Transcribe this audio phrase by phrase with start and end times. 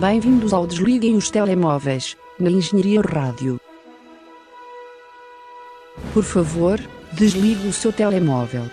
[0.00, 3.58] Bem-vindos ao Desliguem os Telemóveis, na Engenharia Rádio.
[6.12, 6.78] Por favor,
[7.14, 8.64] desligue o seu telemóvel.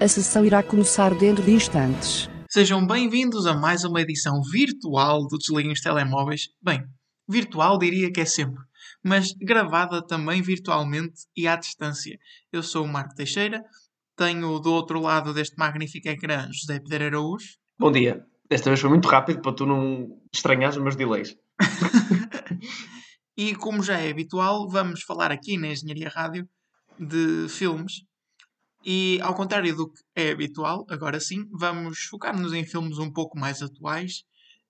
[0.00, 2.30] A sessão irá começar dentro de instantes.
[2.48, 6.42] Sejam bem-vindos a mais uma edição virtual do Desliguem os Telemóveis.
[6.62, 6.80] Bem,
[7.28, 8.62] virtual diria que é sempre,
[9.02, 12.16] mas gravada também virtualmente e à distância.
[12.52, 13.64] Eu sou o Marco Teixeira,
[14.16, 17.48] tenho do outro lado deste magnífico ecrã José Pedro Araújo.
[17.76, 18.24] Bom dia.
[18.48, 21.36] Desta vez foi muito rápido para tu não estranhares os meus delays.
[23.36, 26.48] e como já é habitual, vamos falar aqui na Engenharia Rádio
[26.98, 28.02] de filmes.
[28.84, 33.38] E ao contrário do que é habitual, agora sim, vamos focar-nos em filmes um pouco
[33.38, 34.24] mais atuais,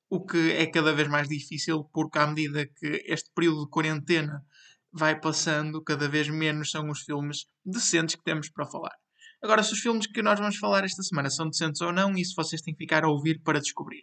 [0.08, 4.44] o que é cada vez mais difícil, porque à medida que este período de quarentena
[4.92, 8.94] vai passando, cada vez menos são os filmes decentes que temos para falar.
[9.44, 12.34] Agora, se os filmes que nós vamos falar esta semana são decentes ou não, isso
[12.34, 14.00] vocês têm que ficar a ouvir para descobrir.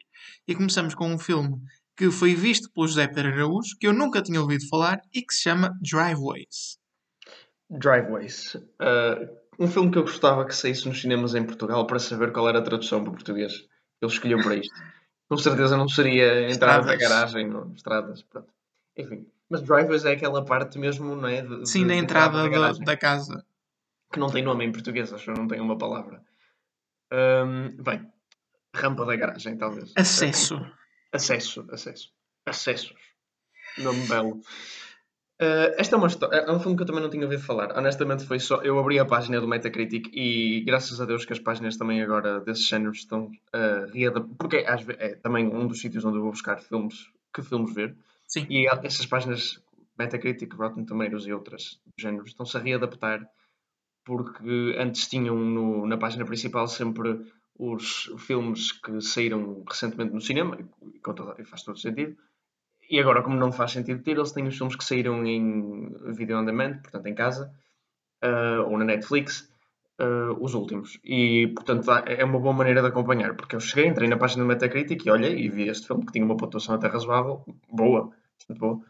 [0.47, 1.59] E começamos com um filme
[1.97, 5.33] que foi visto pelo José Pedro Araújo, que eu nunca tinha ouvido falar, e que
[5.33, 6.77] se chama Driveways.
[7.71, 8.53] Driveways.
[8.53, 12.47] Uh, um filme que eu gostava que saísse nos cinemas em Portugal para saber qual
[12.47, 13.65] era a tradução para português.
[13.99, 14.79] Eles escolheram para isto.
[15.27, 18.21] Com certeza não seria entrada da garagem, não, estradas.
[18.21, 18.53] Pronto.
[18.95, 19.25] Enfim.
[19.49, 21.41] Mas Driveways é aquela parte mesmo, não é?
[21.41, 23.43] De, Sim, de, da entrada, entrada da, da, casa
[24.11, 26.21] que não tem nome em português, acho que não tem uma palavra.
[27.83, 28.07] Bem,
[28.73, 29.91] rampa da garagem, talvez.
[29.95, 30.59] Acesso.
[31.11, 32.13] Acesso, acesso.
[32.45, 32.93] Acessos.
[33.77, 34.41] Nome belo.
[35.41, 36.37] Uh, esta é uma história.
[36.37, 37.75] É um filme que eu também não tinha ouvido falar.
[37.75, 38.61] Honestamente, foi só.
[38.61, 42.39] Eu abri a página do Metacritic e graças a Deus que as páginas também agora
[42.41, 44.37] desses géneros estão uh, readaptadas.
[44.37, 47.73] Porque às vezes, é também um dos sítios onde eu vou buscar filmes, que filmes
[47.73, 47.95] ver.
[48.27, 48.45] Sim.
[48.49, 49.59] E essas páginas,
[49.97, 53.27] Metacritic, Rotten Tomatoes e outras géneros, estão-se a readaptar
[54.03, 57.21] porque antes tinham no, na página principal sempre
[57.57, 60.57] os filmes que saíram recentemente no cinema,
[61.37, 62.17] e, faz todo sentido.
[62.89, 66.39] E agora, como não faz sentido ter, eles têm os filmes que saíram em video
[66.39, 67.53] on demand, portanto em casa,
[68.23, 69.53] uh, ou na Netflix,
[69.99, 70.99] uh, os últimos.
[71.03, 74.47] E, portanto, é uma boa maneira de acompanhar, porque eu cheguei, entrei na página do
[74.47, 78.59] Metacritic e olhei e vi este filme que tinha uma pontuação até razoável, boa, bastante
[78.59, 78.81] boa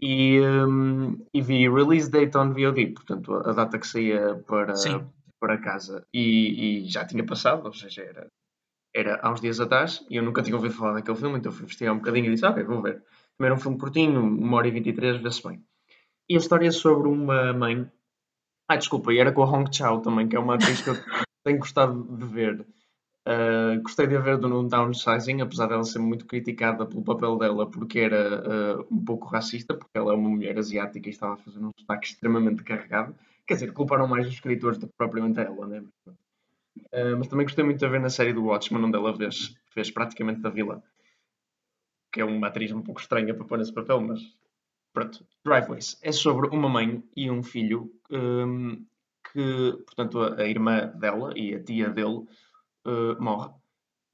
[0.00, 4.74] e, um, e vi release date on VOD, portanto a data que saía para,
[5.40, 8.26] para casa e, e, já tinha passado, ou seja, era,
[8.94, 11.64] era há uns dias atrás e eu nunca tinha ouvido falar daquele filme, então fui
[11.64, 13.02] investigar um bocadinho e disse, ah, ok, vou ver.
[13.36, 15.62] Também era um filme curtinho, 1 hora e 23, vê-se bem.
[16.28, 17.90] E a história é sobre uma mãe.
[18.68, 20.94] Ah, desculpa, e era com a Hong Chao também, que é uma atriz que eu
[21.44, 22.66] tenho gostado de ver.
[23.28, 27.70] Uh, gostei de a ver no Downsizing, apesar dela ser muito criticada pelo papel dela
[27.70, 31.36] porque era uh, um pouco racista, porque ela é uma mulher asiática e estava a
[31.36, 33.14] fazer um sotaque extremamente carregado.
[33.46, 35.84] Quer dizer, culparam mais os escritores do que propriamente ela, né?
[36.06, 39.54] Uh, mas também gostei muito de a ver na série do Watchmen, onde ela fez,
[39.74, 40.82] fez praticamente da vilã.
[42.10, 44.22] Que é uma atriz um pouco estranha para pôr nesse papel, mas
[44.94, 45.22] pronto.
[45.44, 48.86] Driveways é sobre uma mãe e um filho um,
[49.30, 52.26] que, portanto, a, a irmã dela e a tia dele
[52.86, 53.50] uh, morre.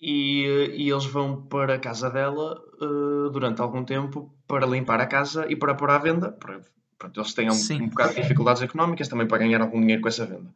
[0.00, 5.00] E, uh, e, eles vão para a casa dela uh, durante algum tempo para limpar
[5.00, 6.32] a casa e para pôr à venda.
[6.32, 6.60] Para,
[6.98, 10.08] pronto, eles têm um, um, bocado de dificuldades económicas também para ganhar algum dinheiro com
[10.08, 10.50] essa venda.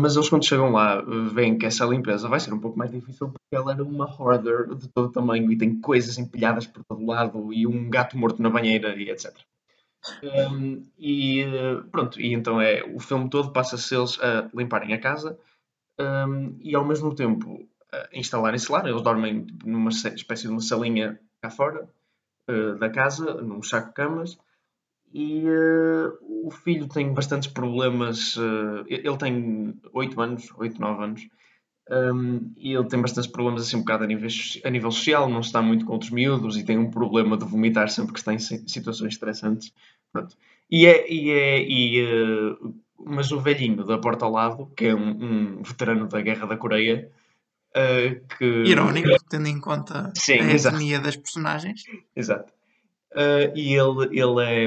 [0.00, 1.00] mas eles, quando chegam lá,
[1.32, 4.74] veem que essa limpeza vai ser um pouco mais difícil porque ela era uma hoarder
[4.74, 8.50] de todo tamanho e tem coisas empilhadas por todo lado e um gato morto na
[8.50, 9.32] banheira e etc.
[10.22, 11.46] Um, e
[11.90, 15.38] pronto, e então é o filme todo passa-se eles a limparem a casa
[15.98, 18.88] um, e ao mesmo tempo uh, instalarem-se lá.
[18.88, 21.88] Eles dormem numa espécie de uma salinha cá fora
[22.50, 24.38] uh, da casa, num saco de camas.
[25.12, 28.36] E uh, o filho tem bastantes problemas.
[28.88, 31.28] ele tem 8 anos, 8, 9 anos.
[31.90, 34.28] Um, e ele tem bastantes problemas assim um bocado a nível,
[34.64, 37.90] a nível social, não está muito com outros miúdos e tem um problema de vomitar
[37.90, 39.72] sempre que está em situações estressantes.
[40.10, 40.34] Pronto.
[40.70, 44.94] E é, e é e, uh, mas o velhinho da porta ao lado, que é
[44.94, 47.10] um, um veterano da Guerra da Coreia,
[47.76, 48.44] uh, que...
[48.44, 51.82] Irónico, tendo em conta Sim, a etnia das personagens.
[52.14, 52.52] Exato.
[53.12, 54.64] Uh, e ele, ele é...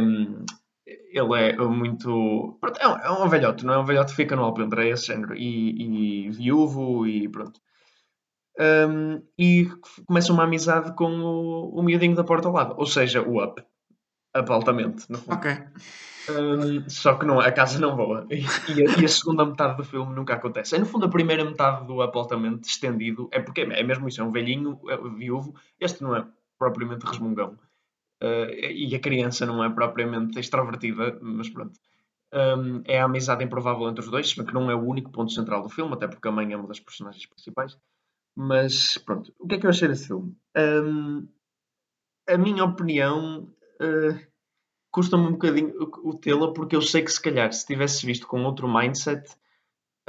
[1.09, 2.57] Ele é muito.
[2.61, 4.89] Pronto, é, um, é um velhote, não é um velhote que fica no alpendre, é
[4.91, 5.35] esse género.
[5.35, 7.59] E, e viúvo, e pronto.
[8.59, 9.69] Um, e
[10.05, 13.61] começa uma amizade com o, o miudinho da porta ao lado, ou seja, o Up.
[14.37, 15.35] Up altamente, no fundo.
[15.35, 15.57] Ok.
[16.29, 18.27] Um, só que não, a casa não voa.
[18.29, 18.41] E,
[18.71, 20.75] e, a, e, a, segunda metade do filme nunca acontece.
[20.75, 24.23] É, no fundo, a primeira metade do apontamento estendido é porque é mesmo isso, é
[24.23, 25.55] um velhinho é viúvo.
[25.79, 26.27] Este não é
[26.57, 27.57] propriamente resmungão.
[28.21, 31.79] Uh, e a criança não é propriamente extrovertida, mas pronto.
[32.33, 35.63] Um, é a amizade improvável entre os dois, que não é o único ponto central
[35.63, 37.77] do filme, até porque a mãe é uma das personagens principais.
[38.35, 40.35] Mas pronto, o que é que eu achei desse filme?
[40.55, 41.27] Hum,
[42.27, 43.49] a minha opinião
[43.81, 44.27] uh,
[44.97, 48.43] custa-me um bocadinho o, tê-la, porque eu sei que se calhar se tivesse visto com
[48.43, 49.29] outro mindset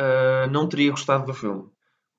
[0.00, 1.64] uh, não teria gostado do filme.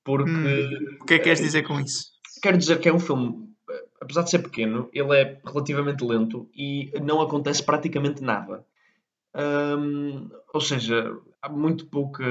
[0.04, 0.30] Porque.
[0.30, 2.12] Hum, o que é que queres dizer com isso?
[2.40, 3.52] Quero dizer que é um filme,
[4.00, 8.64] apesar de ser pequeno, ele é relativamente lento e não acontece praticamente nada.
[9.34, 11.12] Um, ou seja,
[11.42, 12.22] há muito pouca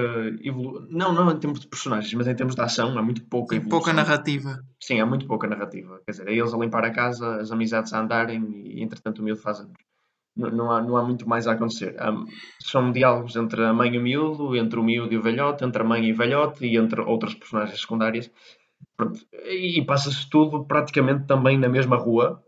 [0.41, 0.87] evolução.
[0.89, 3.77] Não, não em termos de personagens, mas em termos de ação, há muito pouca evolução.
[3.77, 4.63] Pouca narrativa.
[4.79, 6.01] Sim, há muito pouca narrativa.
[6.05, 9.23] Quer dizer, é eles a limpar a casa, as amizades a andarem e, entretanto, o
[9.23, 9.89] miúdo faz anos.
[10.39, 11.95] Não, há, não há muito mais a acontecer.
[12.01, 12.25] Um,
[12.61, 15.81] são diálogos entre a mãe e o miúdo, entre o miúdo e o velhote, entre
[15.81, 18.31] a mãe e o velhote e entre outras personagens secundárias.
[18.95, 19.19] Pronto.
[19.45, 22.43] E, passa-se tudo praticamente também na mesma rua,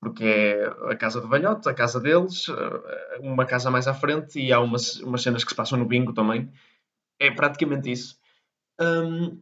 [0.00, 4.40] porque é a casa do velhote, a casa deles, eh, uma casa mais à frente
[4.40, 6.50] e há umas, umas cenas que se passam no bingo também.
[7.18, 8.16] É praticamente isso.
[8.80, 9.40] Um,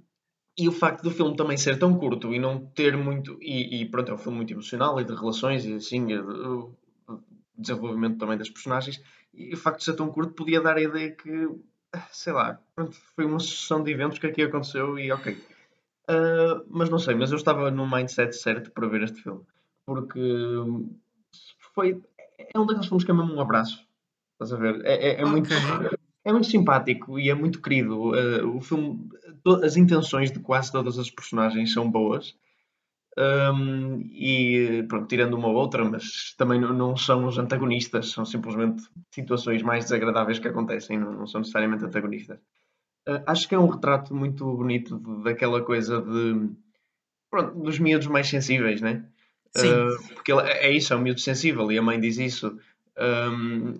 [0.59, 3.39] e o facto do filme também ser tão curto e não ter muito.
[3.41, 6.07] E, e pronto, é um filme muito emocional e de relações e assim,
[7.61, 9.03] desenvolvimento também das personagens.
[9.35, 11.49] E o facto de ser tão curto podia dar a ideia que,
[12.11, 15.35] sei lá, pronto, foi uma sucessão de eventos que aqui aconteceu e ok.
[16.09, 19.45] Uh, mas não sei, mas eu estava no mindset certo para ver este filme
[19.91, 20.55] porque
[21.75, 22.01] foi.
[22.55, 23.85] É um daqueles filmes que é mesmo um abraço.
[24.35, 24.81] Estás a ver?
[24.85, 25.27] É, é, é okay.
[25.27, 25.51] muito.
[26.23, 28.11] É muito simpático e é muito querido.
[28.11, 29.09] Uh, o filme,
[29.65, 32.37] as intenções de quase todas as personagens são boas.
[33.19, 38.25] Um, e pronto, tirando uma ou outra, mas também não, não, são os antagonistas, são
[38.25, 42.39] simplesmente situações mais desagradáveis que acontecem, não, não são necessariamente antagonistas.
[43.09, 46.51] Uh, acho que é um retrato muito bonito de, daquela coisa de
[47.31, 49.05] pronto, dos miúdos mais sensíveis, né?
[49.57, 52.59] Uh, porque ele, é isso, é um miúdo sensível e a mãe diz isso.
[52.97, 53.75] Um,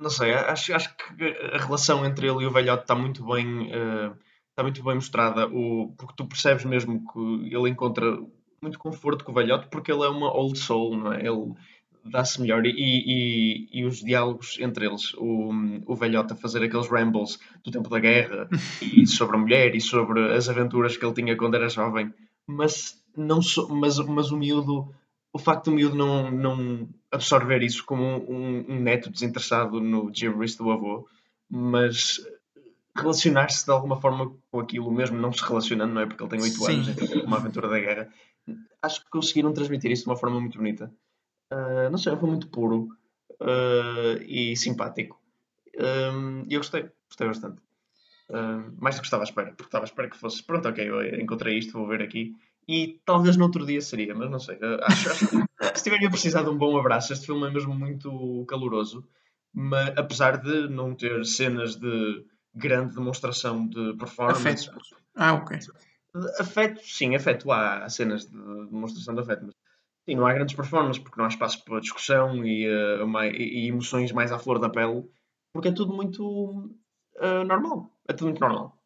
[0.00, 3.70] não sei, acho, acho que a relação entre ele e o velhote está muito bem,
[3.72, 4.14] uh,
[4.58, 5.46] está muito bem mostrada.
[5.46, 8.18] O, porque tu percebes mesmo que ele encontra
[8.60, 11.20] muito conforto com o velhote porque ele é uma old soul, não é?
[11.20, 11.54] Ele
[12.04, 15.50] dá-se melhor e, e, e, os diálogos entre eles, o,
[15.86, 18.48] o velhote a fazer aqueles rambles do tempo da guerra
[18.82, 22.12] e sobre a mulher e sobre as aventuras que ele tinha quando era jovem,
[22.46, 24.92] mas não so, mas, mas o miúdo,
[25.32, 30.56] o facto do miúdo não, não absorver isso como um, um neto desinteressado no gibberish
[30.56, 31.06] do avô,
[31.50, 32.20] mas
[33.00, 36.06] relacionar-se de alguma forma com aquilo mesmo, não se relacionando, não é?
[36.06, 38.08] Porque ele tem 8 anos, é uma aventura da guerra.
[38.82, 40.92] Acho que conseguiram transmitir isso de uma forma muito bonita.
[41.52, 42.88] Uh, não sei, foi muito puro
[43.40, 45.20] uh, e simpático.
[46.48, 47.62] E eu gostei, gostei bastante.
[48.30, 50.86] Uh, mais do que estava à espera, porque estava à espera que fosse pronto, ok,
[50.86, 52.34] eu encontrei isto, vou ver aqui
[52.68, 54.58] e talvez no outro dia seria, mas não sei.
[54.82, 57.74] Acho, acho que se tiverem a precisar de um bom abraço, este filme é mesmo
[57.74, 59.08] muito caloroso,
[59.54, 62.22] mas apesar de não ter cenas de
[62.58, 64.68] grande demonstração de performance.
[64.68, 64.96] Afeto.
[65.14, 65.58] Ah, ok.
[66.38, 67.50] Afeto, sim, afeto.
[67.50, 69.54] Há cenas de demonstração de afeto, mas
[70.04, 74.12] sim, não há grandes performances porque não há espaço para discussão e, uh, e, emoções
[74.12, 75.04] mais à flor da pele,
[75.52, 76.70] porque é tudo muito
[77.16, 77.90] uh, normal.
[78.08, 78.78] É tudo muito normal.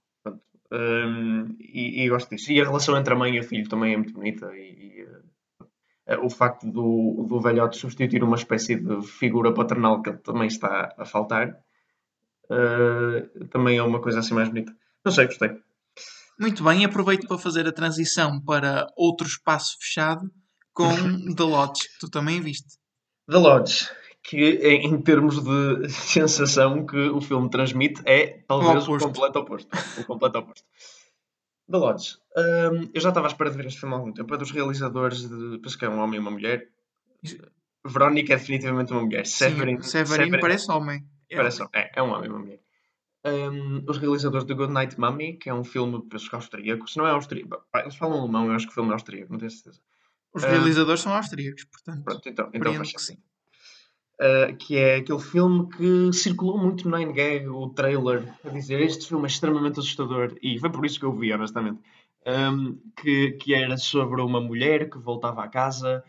[0.73, 2.51] Um, e, e, gosto disso.
[2.51, 4.51] E a relação entre a mãe e o filho também é muito bonita.
[4.57, 5.05] E,
[6.09, 10.47] e uh, o facto do, do velhote substituir uma espécie de figura paternal que também
[10.47, 11.59] está a faltar
[12.53, 14.75] uh, também é uma coisa assim mais bonita.
[15.05, 15.51] Não sei, gostei.
[16.39, 20.31] Muito bem, aproveito para fazer a transição para outro espaço fechado
[20.73, 20.89] com
[21.35, 22.79] The Lodge, que tu também viste.
[23.29, 23.89] The Lodge
[24.23, 29.69] que em termos de sensação que o filme transmite é talvez o, o completo oposto.
[29.99, 30.65] O completo oposto.
[31.71, 32.19] The Lodge.
[32.37, 34.33] Um, eu já estava à espera de ver este filme há algum tempo.
[34.35, 35.59] É dos realizadores de.
[35.59, 36.69] Penso que é um homem e uma mulher.
[37.85, 39.27] Verónica é definitivamente uma mulher.
[39.27, 41.05] Severin, Severin, Severin parece homem.
[41.37, 42.61] Parece, é, é um homem uma mulher.
[43.25, 46.91] Um, os realizadores de Good Night Mommy, que é um filme, penso que austríaco.
[46.91, 49.39] Se não é austríaco, eles falam alemão, eu acho que o filme é austríaco, não
[49.39, 49.81] tenho certeza.
[50.35, 52.05] Os realizadores um, são austríacos, portanto.
[52.05, 53.19] Pronto, então, então faz que sim.
[54.21, 59.09] Uh, que é aquele filme que circulou muito no 9gag, o trailer, a dizer este
[59.09, 61.81] filme é extremamente assustador, e foi por isso que eu vi, honestamente,
[62.27, 66.05] um, que, que era sobre uma mulher que voltava à casa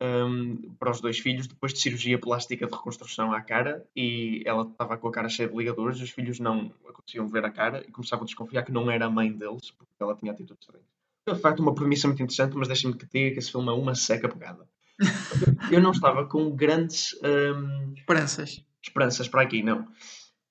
[0.00, 4.62] um, para os dois filhos depois de cirurgia plástica de reconstrução à cara, e ela
[4.62, 7.90] estava com a cara cheia de ligadores, os filhos não conseguiam ver a cara e
[7.90, 10.86] começavam a desconfiar que não era a mãe deles, porque ela tinha atitudes estranhas.
[11.26, 13.72] É de facto uma premissa muito interessante, mas deixem-me que diga que esse filme é
[13.72, 14.66] uma seca pegada
[15.70, 18.64] eu não estava com grandes um, esperanças.
[18.82, 19.86] esperanças para aqui, não.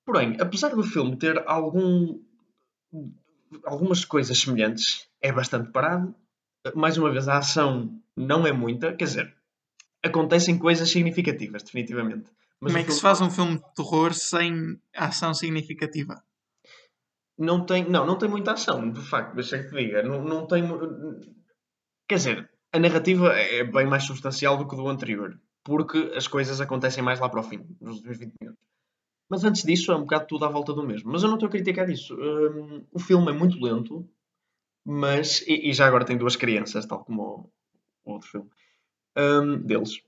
[0.04, 2.18] Porém, apesar do filme ter algum,
[3.64, 6.14] algumas coisas semelhantes, é bastante parado.
[6.74, 9.34] Mais uma vez, a ação não é muita, quer dizer,
[10.04, 12.30] acontecem coisas significativas, definitivamente.
[12.60, 16.22] Mas Como é que se faz um filme de terror sem ação significativa?
[17.38, 20.02] não tem, não, não tem muita ação, de facto, deixa que te diga.
[20.02, 20.64] Não, não tem.
[22.08, 26.60] Quer dizer, a narrativa é bem mais substancial do que do anterior, porque as coisas
[26.60, 28.64] acontecem mais lá para o fim, nos últimos 20 minutos.
[29.30, 31.12] Mas antes disso é um bocado tudo à volta do mesmo.
[31.12, 32.14] Mas eu não estou a criticar isso.
[32.14, 34.08] Um, o filme é muito lento,
[34.84, 35.42] mas.
[35.46, 37.52] E, e, já agora tem duas crianças, tal como o,
[38.04, 38.50] o outro filme
[39.18, 40.00] um, deles.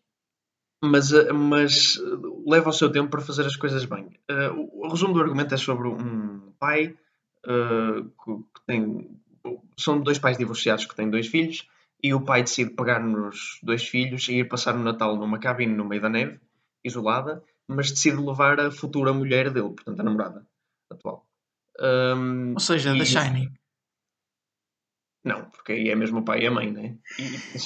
[0.82, 4.06] Mas, uh, mas uh, leva o seu tempo para fazer as coisas bem.
[4.30, 6.96] Uh, o resumo do argumento é sobre um pai
[7.42, 9.18] que, que tem.
[9.78, 11.66] São dois pais divorciados que têm dois filhos
[12.02, 15.74] e o pai decide pegar nos dois filhos e ir passar o Natal numa cabine
[15.74, 16.38] no meio da neve,
[16.84, 20.46] isolada, mas decide levar a futura mulher dele, portanto a namorada
[20.90, 21.26] atual.
[21.80, 23.52] Um, Ou seja, The Shining.
[25.22, 26.96] Não, porque aí é mesmo o pai e a mãe, né?
[27.18, 27.22] E,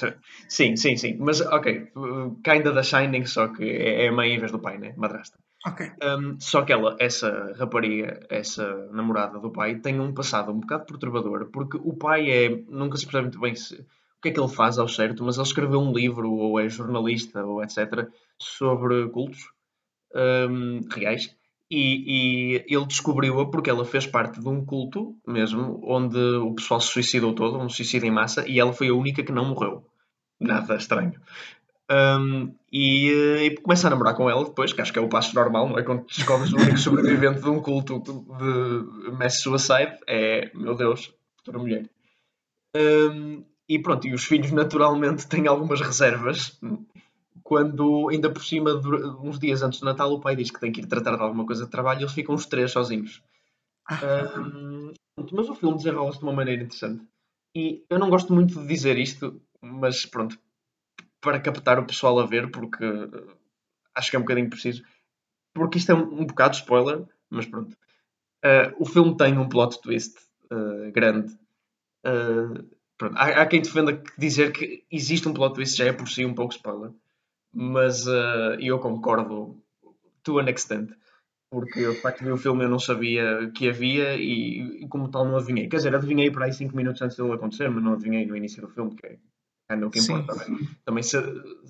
[0.06, 0.14] é,
[0.48, 1.16] sim, sim, sim.
[1.20, 1.92] Mas, ok,
[2.42, 4.92] kinda da Shining, só que é, é a mãe em vez do pai, né?
[4.96, 5.38] Madrasta.
[5.66, 5.92] Ok.
[6.02, 10.84] Um, só que ela, essa rapariga, essa namorada do pai, tem um passado um bocado
[10.84, 12.48] perturbador, porque o pai é.
[12.68, 15.36] Nunca se percebe muito bem se, o que é que ele faz ao certo, mas
[15.36, 18.08] ele escreveu um livro, ou é jornalista, ou etc.,
[18.38, 19.40] sobre cultos
[20.14, 21.34] um, reais
[21.74, 26.80] e, e ele descobriu-a porque ela fez parte de um culto mesmo, onde o pessoal
[26.80, 29.84] se suicidou todo, um suicídio em massa, e ela foi a única que não morreu.
[30.40, 31.20] Nada estranho.
[31.90, 35.34] Um, e, e começa a namorar com ela depois, que acho que é o passo
[35.34, 35.82] normal, não é?
[35.82, 41.58] Quando descobres o único sobrevivente de um culto de mass suicide, é, meu Deus, futura
[41.58, 41.88] mulher.
[42.76, 46.58] Um, e pronto, e os filhos naturalmente têm algumas reservas
[47.54, 48.72] quando, ainda por cima,
[49.22, 51.46] uns dias antes do Natal, o pai diz que tem que ir tratar de alguma
[51.46, 53.22] coisa de trabalho e eles ficam os três sozinhos.
[53.92, 55.22] Um, ah.
[55.30, 57.06] mas o filme desenrola-se de uma maneira interessante.
[57.54, 60.36] E eu não gosto muito de dizer isto, mas pronto,
[61.20, 62.84] para captar o pessoal a ver, porque
[63.94, 64.82] acho que é um bocadinho preciso.
[65.54, 67.76] Porque isto é um, um bocado spoiler, mas pronto.
[68.44, 70.18] Uh, o filme tem um plot twist
[70.50, 71.32] uh, grande.
[72.04, 72.68] Uh.
[73.14, 76.24] Há, há, quem defenda que dizer que existe um plot twist já é por si
[76.24, 76.90] um pouco spoiler
[77.54, 79.56] mas uh, eu concordo
[80.22, 80.90] to an extent,
[81.50, 85.08] porque eu de facto vi o filme eu não sabia que havia e, e, como
[85.08, 85.68] tal não adivinhei.
[85.68, 88.60] Quer dizer, adivinhei para aí 5 minutos antes dele acontecer, mas não adivinhei no início
[88.60, 89.18] do filme, que é
[89.76, 90.34] o que importa.
[90.34, 90.68] Também, é?
[90.84, 91.16] também se,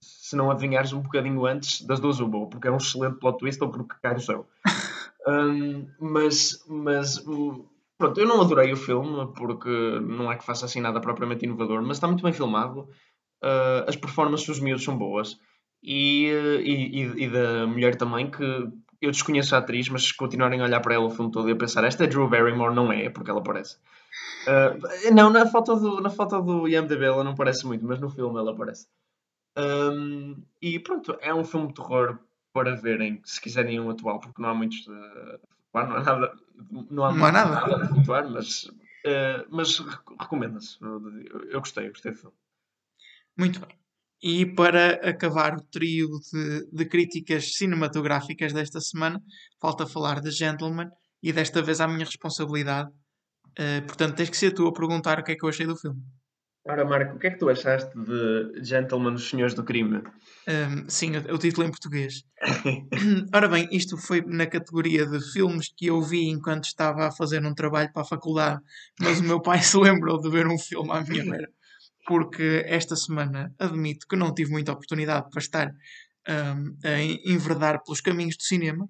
[0.00, 3.38] se não adivinhares um bocadinho antes, das duas uma, ou porque é um excelente plot
[3.38, 4.48] twist ou porque cai do céu.
[5.28, 7.22] um, mas, mas
[7.98, 11.82] pronto, eu não adorei o filme porque não é que faça assim nada propriamente inovador,
[11.82, 12.88] mas está muito bem filmado.
[13.42, 15.38] Uh, as performances dos miúdos são boas
[15.84, 16.30] e,
[16.64, 18.42] e, e, da mulher também, que
[19.02, 21.56] eu desconheço a atriz, mas continuarem a olhar para ela o filme todo e a
[21.56, 23.76] pensar esta é Drew Barrymore, não é, porque ela parece.
[24.46, 28.08] Uh, não, na foto, do, na foto do IMDB ela não parece muito, mas no
[28.08, 28.88] filme ela aparece.
[29.56, 32.18] Um, e pronto, é um filme de terror
[32.52, 34.88] para verem, se quiserem um atual, porque não há muitos de.
[34.88, 36.32] não há nada.
[36.90, 37.50] Não há, não há nada.
[37.66, 39.78] nada a flutuar, mas, uh, mas
[40.18, 40.78] recomenda-se.
[40.80, 42.36] Eu, eu gostei, eu gostei do filme.
[43.36, 43.83] Muito bem.
[44.26, 49.20] E para acabar o trio de, de, críticas cinematográficas desta semana,
[49.60, 50.88] falta falar de Gentleman
[51.22, 52.88] e desta vez à minha responsabilidade.
[53.50, 55.76] Uh, portanto, tens que ser tu a perguntar o que é que eu achei do
[55.76, 56.00] filme.
[56.66, 59.98] Ora, Marco, o que é que tu achaste de Gentleman, os Senhores do Crime?
[60.48, 62.22] Um, sim, o, o, título em português.
[63.34, 67.44] Ora bem, isto foi na categoria de filmes que eu vi enquanto estava a fazer
[67.44, 68.58] um trabalho para a faculdade,
[68.98, 71.50] mas o meu pai se lembrou de ver um filme à minha beira
[72.06, 75.72] porque esta semana admito que não tive muita oportunidade para estar
[76.28, 78.88] um, a enverdar pelos caminhos do cinema.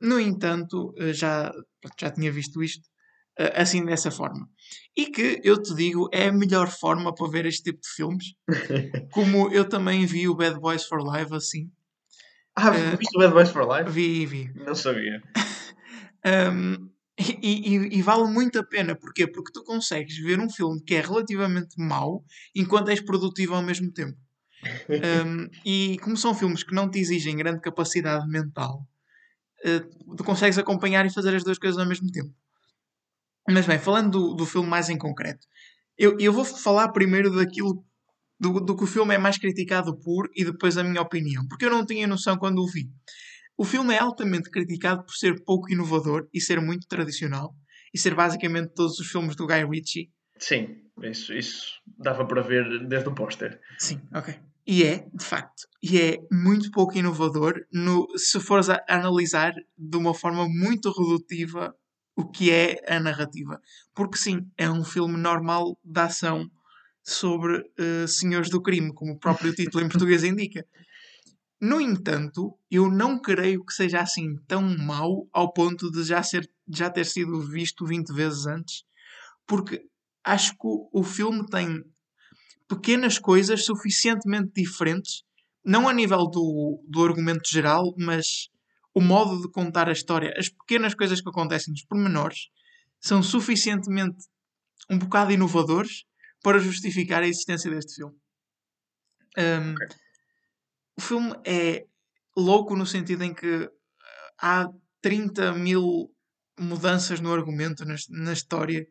[0.00, 1.52] No entanto, eh, já,
[1.98, 2.84] já tinha visto isto
[3.38, 4.48] uh, assim dessa forma.
[4.96, 8.34] E que eu te digo é a melhor forma para ver este tipo de filmes.
[9.12, 11.70] Como eu também vi o Bad Boys for Life assim.
[12.56, 13.90] Ah, uh, viste o Bad Boys for Life?
[13.90, 14.52] Vi, vi.
[14.54, 15.22] Não sabia.
[16.52, 19.26] um, e, e, e, vale muito a pena, porquê?
[19.26, 23.92] Porque tu consegues ver um filme que é relativamente mau enquanto és produtivo ao mesmo
[23.92, 24.18] tempo.
[25.26, 28.86] um, e como são filmes que não te exigem grande capacidade mental,
[29.64, 32.34] uh, tu consegues acompanhar e fazer as duas coisas ao mesmo tempo.
[33.48, 35.46] Mas bem, falando do, do filme mais em concreto,
[35.96, 37.84] eu, eu vou falar primeiro daquilo
[38.40, 41.66] do, do que o filme é mais criticado por e depois a minha opinião, porque
[41.66, 42.90] eu não tinha noção quando o vi.
[43.56, 47.54] O filme é altamente criticado por ser pouco inovador e ser muito tradicional
[47.92, 50.10] e ser basicamente todos os filmes do Guy Ritchie.
[50.38, 53.60] Sim, isso, isso dava para ver desde o póster.
[53.78, 54.34] Sim, ok.
[54.66, 59.96] E é, de facto, e é muito pouco inovador no, se fores a analisar de
[59.96, 61.74] uma forma muito redutiva
[62.16, 63.60] o que é a narrativa.
[63.94, 66.50] Porque sim, é um filme normal de ação
[67.02, 70.64] sobre uh, senhores do crime, como o próprio título em português indica.
[71.60, 76.48] No entanto, eu não creio que seja assim tão mau ao ponto de já ser
[76.68, 78.84] já ter sido visto 20 vezes antes,
[79.46, 79.82] porque
[80.24, 81.82] acho que o, filme tem
[82.66, 85.22] pequenas coisas suficientemente diferentes,
[85.64, 88.48] não a nível do, do argumento geral, mas
[88.94, 92.48] o modo de contar a história, as pequenas coisas que acontecem nos pormenores,
[92.98, 94.24] são suficientemente
[94.90, 96.04] um bocado inovadores
[96.42, 98.14] para justificar a existência deste filme.
[99.36, 100.03] Um, okay.
[100.96, 101.86] O filme é
[102.36, 103.70] louco no sentido em que
[104.40, 104.68] há
[105.02, 106.10] 30 mil
[106.58, 108.86] mudanças no argumento, na, na história,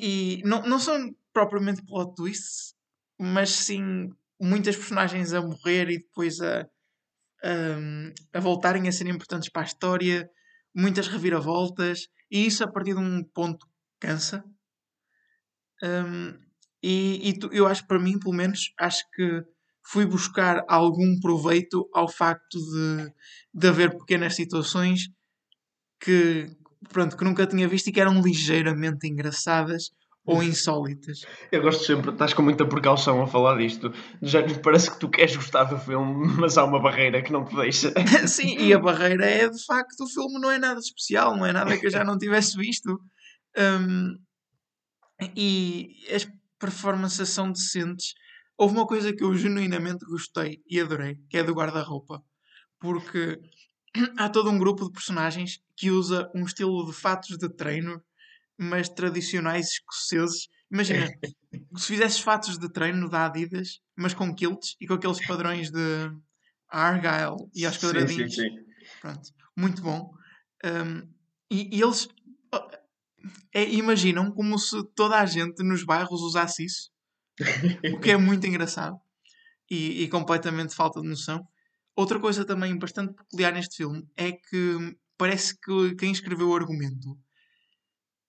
[0.00, 2.74] e não, não são propriamente plot twists,
[3.18, 4.10] mas sim
[4.40, 6.62] muitas personagens a morrer e depois a,
[7.42, 10.30] a, a voltarem a ser importantes para a história,
[10.74, 13.66] muitas reviravoltas, e isso a partir de um ponto
[14.00, 14.44] cansa.
[15.82, 16.38] Um,
[16.82, 19.42] e, e tu, eu acho, para mim, pelo menos, acho que
[19.86, 23.12] fui buscar algum proveito ao facto de,
[23.54, 25.08] de haver pequenas situações
[26.00, 26.46] que,
[26.88, 29.90] pronto, que nunca tinha visto e que eram ligeiramente engraçadas
[30.26, 31.20] ou insólitas.
[31.52, 33.92] Eu gosto sempre, estás com muita precaução a falar disto.
[34.20, 37.54] Já parece que tu queres gostar do filme, mas há uma barreira que não te
[37.54, 37.92] deixa.
[38.26, 41.52] Sim, e a barreira é de facto o filme não é nada especial, não é
[41.52, 43.00] nada que eu já não tivesse visto.
[43.56, 44.16] Um,
[45.34, 46.28] e as
[46.58, 48.14] performances são decentes.
[48.58, 52.22] Houve uma coisa que eu genuinamente gostei e adorei, que é do guarda-roupa.
[52.80, 53.38] Porque
[54.18, 58.02] há todo um grupo de personagens que usa um estilo de fatos de treino
[58.58, 60.48] mas tradicionais escoceses.
[60.70, 61.06] Imagina,
[61.76, 66.10] se fizesses fatos de treino da Adidas, mas com kilts e com aqueles padrões de
[66.68, 68.34] Argyle e aos quadradinhos.
[68.34, 68.64] Sim, sim, sim.
[69.00, 70.12] Pronto, muito bom.
[70.64, 71.08] Um,
[71.50, 72.08] e, e, eles
[73.54, 76.90] é, imaginam como se toda a gente nos bairros usasse isso,
[77.94, 78.98] o que é muito engraçado
[79.70, 81.46] e, e completamente falta de noção.
[81.94, 87.18] Outra coisa também bastante peculiar neste filme é que parece que quem escreveu o argumento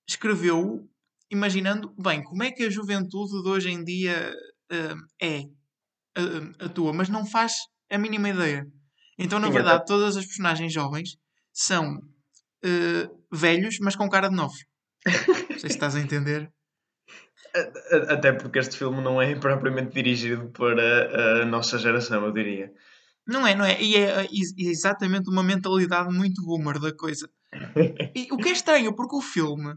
[0.07, 0.89] escreveu
[1.29, 4.33] imaginando, bem, como é que a juventude de hoje em dia
[4.71, 7.53] uh, é, uh, atua, mas não faz
[7.91, 8.65] a mínima ideia.
[9.19, 9.85] Então, na Sim, verdade, até...
[9.85, 11.17] todas as personagens jovens
[11.51, 14.63] são uh, velhos, mas com cara de novos.
[15.49, 16.49] não sei se estás a entender.
[18.09, 22.71] Até porque este filme não é propriamente dirigido para a nossa geração, eu diria.
[23.27, 23.81] Não é, não é?
[23.81, 27.29] E é, é exatamente uma mentalidade muito boomer da coisa.
[28.15, 29.75] E, o que é estranho, porque o filme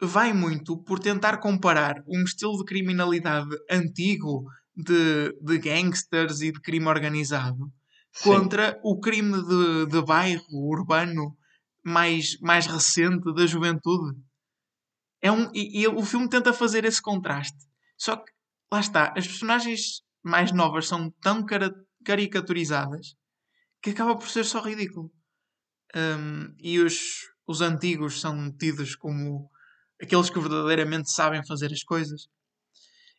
[0.00, 4.44] vai muito por tentar comparar um estilo de criminalidade antigo
[4.76, 7.72] de, de gangsters e de crime organizado
[8.12, 8.30] Sim.
[8.30, 11.36] contra o crime de, de bairro urbano
[11.84, 14.16] mais, mais recente da juventude.
[15.20, 17.58] É um, e, e o filme tenta fazer esse contraste.
[17.96, 18.30] Só que,
[18.72, 21.72] lá está, as personagens mais novas são tão cara,
[22.04, 23.14] caricaturizadas
[23.82, 25.10] que acaba por ser só ridículo.
[25.94, 29.48] Um, e os, os antigos são tidos como
[30.02, 32.26] aqueles que verdadeiramente sabem fazer as coisas.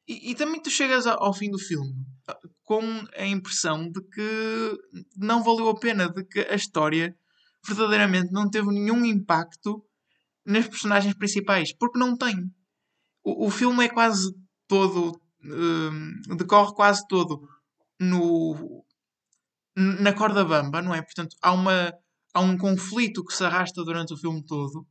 [0.08, 1.94] E, e também tu chegas ao, ao, fim do filme
[2.64, 2.82] com
[3.16, 4.78] a impressão de que
[5.16, 7.16] não valeu a pena, de que a história
[7.66, 9.84] verdadeiramente não teve nenhum impacto
[10.48, 12.36] nas personagens principais, porque não tem.
[13.24, 14.34] O, o filme é quase
[14.68, 17.42] todo, um, decorre quase todo
[18.00, 18.84] no,
[19.76, 21.02] na corda bamba, não é?
[21.02, 21.94] Portanto, há, uma,
[22.34, 24.88] há um conflito que se arrasta durante o filme todo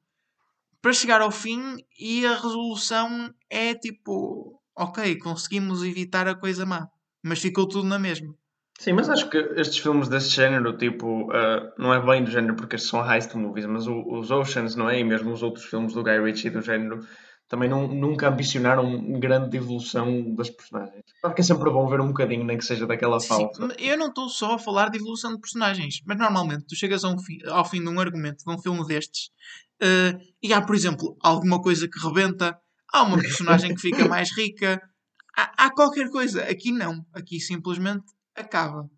[0.82, 6.86] para chegar ao fim e a resolução é tipo, ok, conseguimos evitar a coisa má,
[7.24, 8.32] mas ficou tudo na mesma.
[8.78, 12.54] Sim, mas acho que estes filmes desse género, tipo, uh, não é bem do género
[12.54, 15.00] porque estes são heist movies, mas o, os Oceans, não é?
[15.00, 17.00] E mesmo os outros filmes do Guy Ritchie do género
[17.48, 21.04] também não, nunca ambicionaram grande evolução das personagens.
[21.20, 23.68] Claro que é sempre bom ver um bocadinho, nem que seja daquela falta.
[23.78, 27.16] Eu não estou só a falar de evolução de personagens, mas normalmente tu chegas um
[27.18, 29.30] fi, ao fim de um argumento de um filme destes
[29.82, 32.58] Uh, e há, por exemplo, alguma coisa que rebenta,
[32.92, 34.80] há uma personagem que fica mais rica,
[35.36, 36.42] há, há, qualquer coisa.
[36.44, 38.04] Aqui não, aqui simplesmente
[38.36, 38.88] acaba.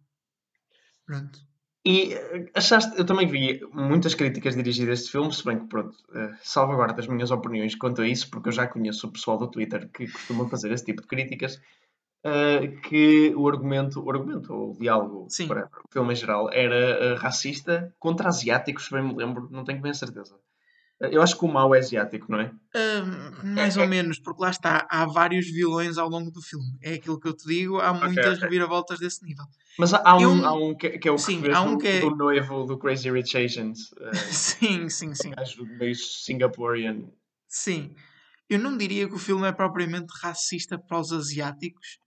[1.07, 1.39] Pronto.
[1.85, 5.67] E eh, achaste, eu também vi muitas críticas dirigidas a este filme, se bem que
[5.69, 9.39] pronto, uh, salvaguardo as minhas opiniões quanto a isso, porque eu já conheço o pessoal
[9.39, 11.57] do Twitter que costuma fazer esse tipo de críticas,
[12.27, 17.95] uh, que o argumento, o argumento, o diálogo para o filme em geral era racista
[17.99, 20.39] contra asiáticos, se bem me lembro, não tenho bem a certeza.
[21.01, 22.53] Eu acho que o mal é asiático, não é?
[23.45, 23.89] Mais é, ou é...
[23.89, 26.77] menos, porque lá está, há vários vilões ao longo do filme.
[26.83, 28.43] É aquilo que eu te digo, há muitas okay, okay.
[28.43, 29.45] reviravoltas desse nível.
[29.79, 30.45] Mas há, um, eu...
[30.45, 32.01] há um que, que, é o sim, que um do, que é...
[32.01, 33.93] do noivo do Crazy Rich Asians.
[33.93, 35.33] Uh, sim, sim, sim.
[35.37, 37.05] Acho meio Singaporean.
[37.47, 37.95] Sim.
[38.51, 42.01] Eu não diria que o filme é propriamente racista para os asiáticos.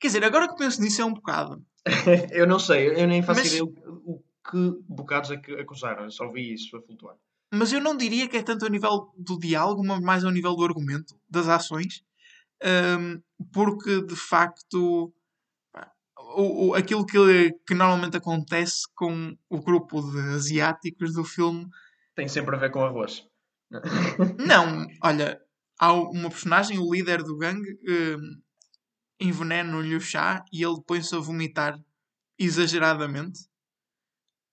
[0.00, 1.64] Quer dizer, agora que penso nisso é um bocado.
[2.32, 3.48] eu não sei, eu nem faço Mas...
[3.48, 7.14] ideia o, o que bocados é que acusaram, eu só vi isso a flutuar.
[7.52, 10.54] Mas eu não diria que é tanto a nível do diálogo, mas mais ao nível
[10.54, 12.02] do argumento, das ações,
[12.98, 13.20] um,
[13.52, 15.12] porque de facto
[16.36, 21.66] o, o, aquilo que, que normalmente acontece com o grupo de asiáticos do filme
[22.18, 23.24] tem sempre a ver com arroz.
[24.44, 25.40] Não, olha,
[25.78, 28.42] há uma personagem, o líder do gangue, um,
[29.20, 31.78] envenena-lhe o chá e ele põe-se a vomitar
[32.36, 33.38] exageradamente.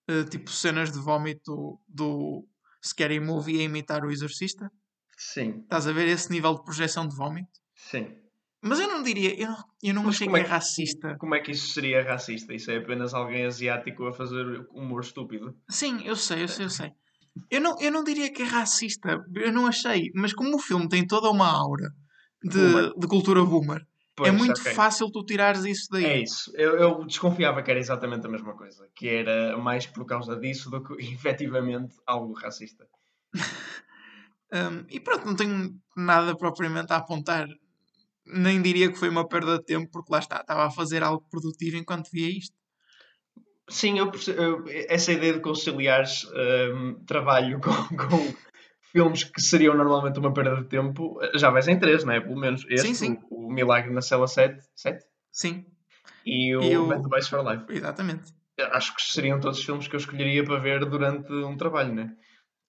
[0.07, 2.47] Uh, tipo cenas de vómito do
[2.85, 4.69] Scary Movie a imitar o Exorcista.
[5.17, 5.61] Sim.
[5.63, 7.49] Estás a ver esse nível de projeção de vómito?
[7.75, 8.07] Sim.
[8.61, 11.15] Mas eu não diria, eu, eu não achei como que é é racista.
[11.19, 12.53] Como é que isso seria racista?
[12.53, 15.55] Isso é apenas alguém asiático a fazer humor estúpido.
[15.69, 16.91] Sim, eu sei, eu sei, eu sei.
[17.51, 20.87] Eu não, eu não diria que é racista, eu não achei, mas como o filme
[20.87, 21.89] tem toda uma aura
[22.43, 22.91] de, Boomer.
[22.97, 23.81] de cultura boomer,
[24.15, 24.73] Pois, é muito ok.
[24.73, 26.05] fácil tu tirares isso daí.
[26.05, 26.51] É isso.
[26.55, 28.87] Eu, eu desconfiava que era exatamente a mesma coisa.
[28.95, 32.87] Que era mais por causa disso do que efetivamente algo racista.
[34.53, 37.47] Um, e pronto, não tenho nada propriamente a apontar.
[38.25, 41.25] Nem diria que foi uma perda de tempo, porque lá está, estava a fazer algo
[41.29, 42.55] produtivo enquanto via isto.
[43.67, 46.25] Sim, eu eu- essa ideia de conciliares
[46.73, 48.33] hum, trabalho com, com
[48.95, 52.21] filmes que seriam normalmente uma perda de tempo, já vais em três, não é?
[52.21, 53.19] Pelo menos este, Sim, sim.
[53.29, 55.65] O, o Milagre na Cela 7, 7 Sim,
[56.25, 57.65] e o, E o- Band Device for Life.
[57.69, 58.33] exatamente.
[58.71, 62.03] Acho que seriam todos os filmes que eu escolheria para ver durante um trabalho, não
[62.03, 62.15] é?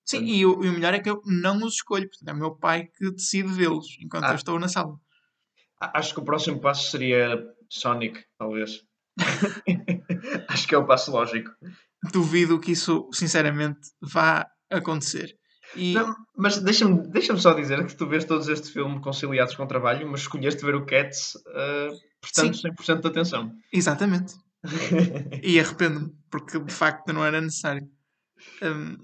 [0.05, 2.37] Sim, e o, e o melhor é que eu não os escolho, portanto, é o
[2.37, 4.31] meu pai que decide vê-los enquanto Ah.
[4.33, 4.97] eu estou na sala.
[5.81, 8.83] Acho que o próximo passo seria Sonic, talvez.
[10.49, 11.51] Acho que é o passo lógico.
[12.13, 15.37] Duvido que isso, sinceramente, vá acontecer.
[15.77, 19.65] E Não, mas deixa-me deixa só dizer que tu vês todos estes filmes conciliados com
[19.65, 23.53] o trabalho, mas escolheste ver o Cats uh, prestando 100% de atenção.
[23.73, 24.35] exatamente.
[25.43, 27.89] E arrependo-me, porque de facto não era necessário.
[28.63, 28.97] Hum,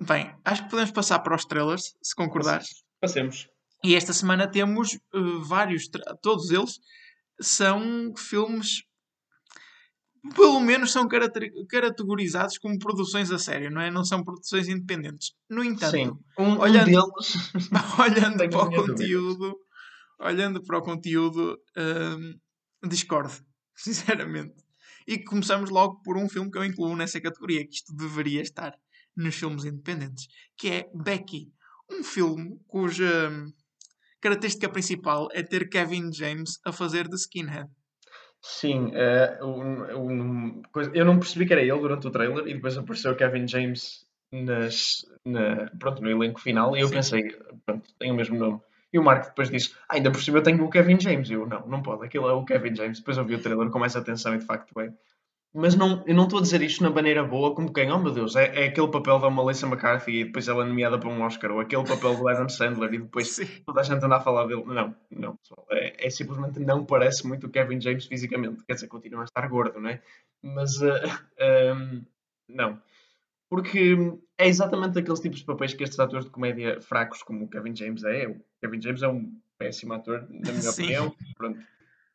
[0.00, 2.82] bem, acho que podemos passar para os trailers, se concordares.
[3.00, 3.48] Passemos.
[3.84, 5.88] E esta semana temos uh, vários,
[6.22, 6.80] todos eles
[7.40, 8.82] são filmes,
[10.34, 13.90] pelo menos são categorizados como produções a sério, não é?
[13.90, 15.32] Não são produções independentes.
[15.50, 16.12] No entanto, Sim.
[16.38, 17.52] Um, um olhando- deles.
[17.98, 19.56] olhando para o conteúdo,
[20.18, 22.38] olhando para o conteúdo, hum,
[22.88, 23.34] discordo,
[23.76, 24.54] sinceramente.
[25.06, 28.72] E começamos logo por um filme que eu incluo nessa categoria, que isto deveria estar
[29.14, 31.52] nos filmes independentes, que é Becky,
[31.90, 33.52] um filme cuja hum,
[34.20, 37.68] característica principal é ter Kevin James a fazer de skinhead.
[38.46, 42.76] Sim, eh, um- um- eu não percebi que era ele durante o trailer e depois
[42.76, 46.94] apareceu o Kevin James nas, na- pronto, no elenco final e eu Sim.
[46.94, 48.60] pensei, pronto, tem o mesmo nome.
[48.92, 51.30] E o Marco depois disse, ah, ainda por cima eu tenho o Kevin James.
[51.30, 52.98] E eu, não, não pode, aquilo é o Kevin James.
[52.98, 54.92] Depois eu vi o trailer com mais atenção e de facto é.
[55.56, 58.12] Mas não, eu não estou a dizer isto na maneira boa, como quem, oh meu
[58.12, 61.22] Deus, é, é aquele papel da Melissa McCarthy e depois ela é nomeada para um
[61.22, 63.46] Oscar, ou aquele papel do Adam Sandler e depois Sim.
[63.64, 64.64] toda a gente anda a falar dele.
[64.64, 65.64] Não, não, pessoal.
[65.70, 68.64] É, é simplesmente não parece muito o Kevin James fisicamente.
[68.64, 70.02] Quer dizer, continua a estar gordo, não é?
[70.42, 71.02] Mas eh,
[71.38, 72.02] ehm,
[72.48, 72.82] não.
[73.48, 73.96] Porque
[74.36, 77.76] é exatamente aqueles tipos de papéis que estes atores de comédia fracos, como o Kevin
[77.76, 78.26] James é.
[78.26, 80.82] O Kevin James é um péssimo ator, na minha Sim.
[80.82, 81.14] opinião.
[81.36, 81.60] Pronto.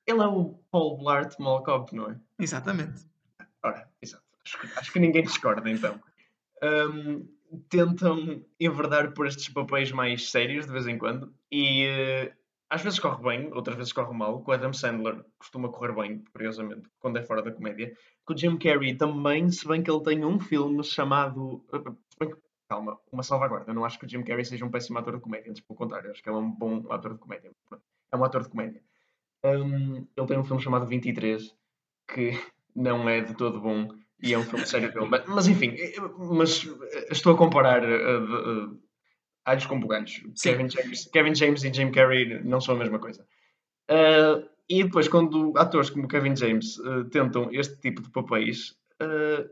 [0.06, 2.18] Ele é o Paul Blart Mall Cop, não é?
[2.38, 3.09] Exatamente.
[3.64, 4.24] Ora, exato.
[4.46, 6.00] Acho acho que ninguém discorda, então.
[6.64, 7.28] Hum,
[7.70, 12.34] tentam enverdar por estes papéis mais sérios de vez em quando e eh,
[12.70, 14.42] às vezes corre bem, outras vezes corre mal.
[14.42, 17.96] Com Adam Sandler costuma correr bem, curiosamente, quando é fora da comédia.
[18.26, 21.64] Com o Jim Carrey também, se bem que ele tem um filme chamado.
[21.74, 21.80] eh,
[22.26, 22.38] que-
[22.70, 23.72] calma, uma salvaguarda.
[23.72, 25.78] Eu não acho que o Jim Carrey seja um péssimo ator de comédia, antes pelo
[25.78, 27.52] contrário, acho que ele é um bom ator de comédia.
[28.12, 28.82] É um ator de comédia.
[29.44, 31.56] Hum, ele tem um filme chamado 23
[32.14, 32.32] que
[32.76, 33.88] não é de todo bom
[34.22, 35.08] e é um filme sério dele.
[35.10, 38.68] Mas, mas enfim, eh, mas eh, estou a comparar eh, eh,
[39.46, 40.22] alhos com bugalhos.
[40.42, 43.26] Kevin James, Kevin James e Jim Carrey não são a mesma coisa.
[43.90, 49.50] Ah, e depois, quando atores como Kevin James eh, tentam este tipo de papéis, eh,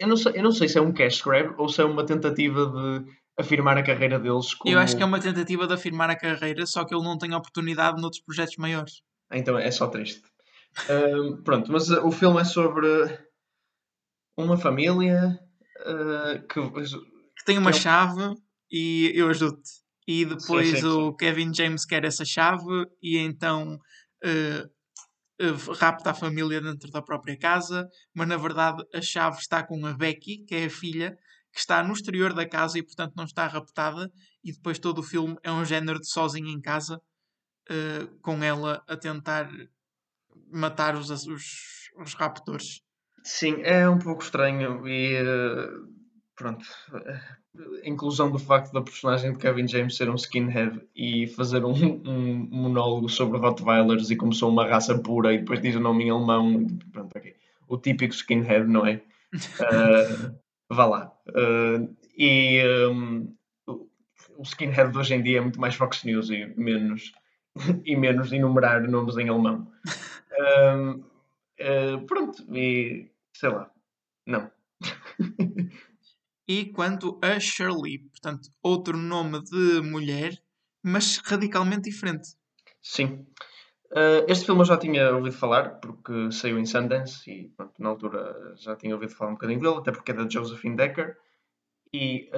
[0.00, 2.04] eu, não sei, eu não sei se é um cash grab ou se é uma
[2.06, 4.72] tentativa de afirmar a carreira deles como...
[4.72, 7.34] Eu acho que é uma tentativa de afirmar a carreira, só que ele não tem
[7.34, 9.02] oportunidade noutros projetos maiores.
[9.30, 10.22] Então é só triste.
[10.88, 12.86] Ahm, pronto, mas uh, o filme é sobre
[14.36, 15.38] uma família
[15.86, 16.60] uh, que.
[16.70, 18.34] que tem uma Eu- chave
[18.70, 19.70] e eu ajudo-te.
[20.06, 20.86] E depois sim, sim.
[20.86, 23.78] o Kevin James quer essa chave e então
[24.22, 24.66] eh,
[25.40, 29.86] eh, rapta a família dentro da própria casa, mas na verdade a chave está com
[29.86, 31.16] a Becky, que é a filha,
[31.50, 34.10] que está no exterior da casa e portanto não está raptada.
[34.44, 37.00] E depois todo o filme é um género de sozinho em casa,
[37.70, 39.48] eh, com ela a tentar
[40.54, 42.80] matar os, os, os raptores.
[43.22, 45.20] Sim, é um pouco estranho e.
[45.20, 45.88] uh,
[46.36, 46.64] pronto,
[47.84, 52.02] a inclusão do facto da personagem de Kevin James ser um skinhead e fazer um,
[52.04, 56.04] um monólogo sobre Rottweilers e como sou uma raça pura e depois diz o nome
[56.04, 57.34] em alemão, pronto, ok.
[57.68, 59.00] O típico skinhead, não é?
[59.34, 60.34] Uh,
[60.68, 61.12] vá lá.
[61.28, 63.34] Uh, e um,
[64.36, 67.12] o skinhead de hoje em dia é muito mais Fox News e menos,
[67.84, 69.70] e menos enumerar nomes em alemão.
[70.38, 70.90] Um,
[71.60, 73.70] uh, pronto, e sei lá,
[74.26, 74.50] não.
[76.48, 80.36] e quanto a Shirley, portanto, outro nome de mulher,
[80.82, 82.28] mas radicalmente diferente.
[82.82, 83.26] Sim.
[83.90, 87.88] Uh, este filme eu já tinha ouvido falar, porque saiu em Sundance e pronto, na
[87.88, 91.16] altura já tinha ouvido falar um bocadinho dele, até porque é da Josephine Decker.
[91.92, 92.28] E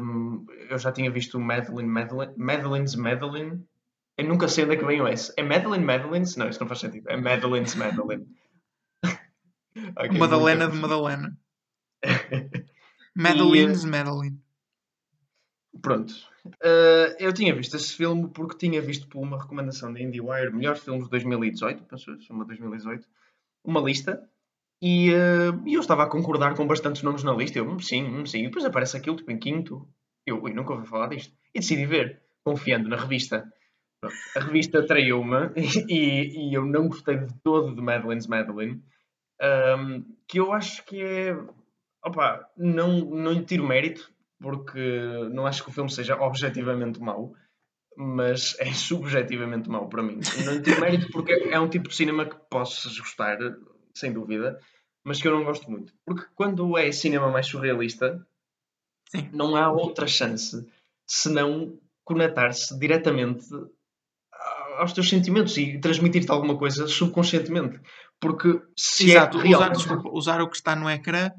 [0.00, 3.64] um, eu já tinha visto Madeline, Madeline, Madeline's Madeline.
[4.16, 5.32] Eu nunca sei onde é que vem o S.
[5.36, 6.36] É Madeline Madeline's?
[6.36, 7.10] Não, isso não faz sentido.
[7.10, 8.26] É Madeline's Madeline.
[9.96, 11.38] okay, Madalena de Madalena.
[13.14, 14.40] Madeline's e, Madeline.
[15.82, 16.14] Pronto.
[16.46, 20.82] Uh, eu tinha visto esse filme porque tinha visto por uma recomendação da IndieWire, melhores
[20.82, 23.08] filmes de 2018, pensou, uma 2018,
[23.64, 24.28] uma lista,
[24.86, 27.58] e, uh, eu estava a concordar com bastantes nomes na lista.
[27.58, 28.40] Eu, hum, sim, hum, sim.
[28.40, 29.88] E depois aparece aquilo, tipo, em quinto.
[30.26, 31.34] Eu, ui, nunca ouvi falar disto.
[31.54, 33.50] E decidi ver, confiando na revista.
[34.36, 35.50] A revista traiu-me
[35.88, 38.82] e, e, eu não gostei de todo de Madeline's Madeline.
[39.42, 41.36] Um, que eu acho que é
[42.04, 44.78] opa, não, não lhe tiro mérito, porque
[45.32, 47.34] não acho que o filme seja objetivamente mau,
[47.96, 50.20] mas é subjetivamente mau para mim.
[50.44, 53.38] Não lhe tiro mérito porque é um tipo de cinema que possas gostar,
[53.94, 54.60] sem dúvida,
[55.02, 55.92] mas que eu não gosto muito.
[56.04, 58.24] Porque quando é cinema mais surrealista,
[59.08, 59.30] Sim.
[59.32, 60.66] não há outra chance
[61.06, 63.46] senão conectar-se diretamente
[64.78, 67.80] aos teus sentimentos e transmitir-te alguma coisa subconscientemente.
[68.20, 69.76] Porque se é Exato, é realmente...
[69.76, 71.30] usar, usar o que está no ecrã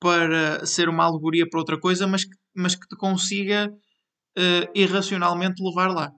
[0.00, 3.72] para ser uma alegoria para outra coisa, mas que, mas que te consiga
[4.38, 6.12] uh, irracionalmente levar lá.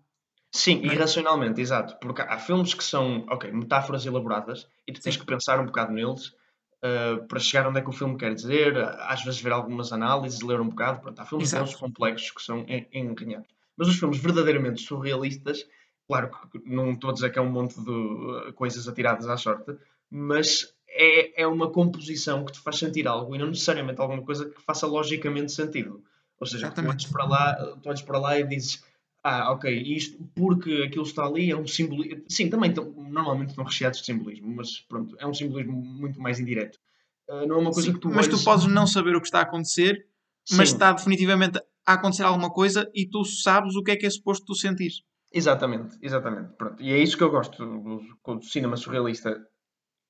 [0.54, 0.94] Sim, é?
[0.94, 1.98] irracionalmente, exato.
[2.00, 5.20] Porque há filmes que são, ok, metáforas elaboradas e tu tens Sim.
[5.20, 8.78] que pensar um bocado neles uh, para chegar onde é que o filme quer dizer,
[9.00, 11.00] às vezes ver algumas análises, ler um bocado.
[11.00, 11.76] Pronto, há filmes exato.
[11.76, 13.48] complexos que são enrenhados.
[13.76, 15.66] Mas os filmes verdadeiramente surrealistas,
[16.06, 19.76] claro que não estou a dizer que é um monte de coisas atiradas à sorte,
[20.10, 24.48] mas é, é uma composição que te faz sentir algo e não necessariamente alguma coisa
[24.48, 26.02] que faça logicamente sentido.
[26.38, 28.82] Ou seja, tu olhas, para lá, tu olhas para lá e dizes
[29.24, 32.22] ah, ok, isto porque aquilo está ali é um simbolismo.
[32.28, 36.38] Sim, também estão, normalmente estão recheados de simbolismo, mas pronto, é um simbolismo muito mais
[36.38, 36.78] indireto.
[37.26, 38.38] Uh, não é uma coisa Sim, que tu Mas olhas...
[38.38, 40.06] tu podes não saber o que está a acontecer,
[40.44, 40.56] Sim.
[40.56, 44.10] mas está definitivamente a acontecer alguma coisa e tu sabes o que é que é
[44.10, 44.92] suposto tu sentir.
[45.34, 46.52] Exatamente, exatamente.
[46.56, 46.80] Pronto.
[46.80, 48.00] E é isso que eu gosto do,
[48.36, 49.44] do cinema surrealista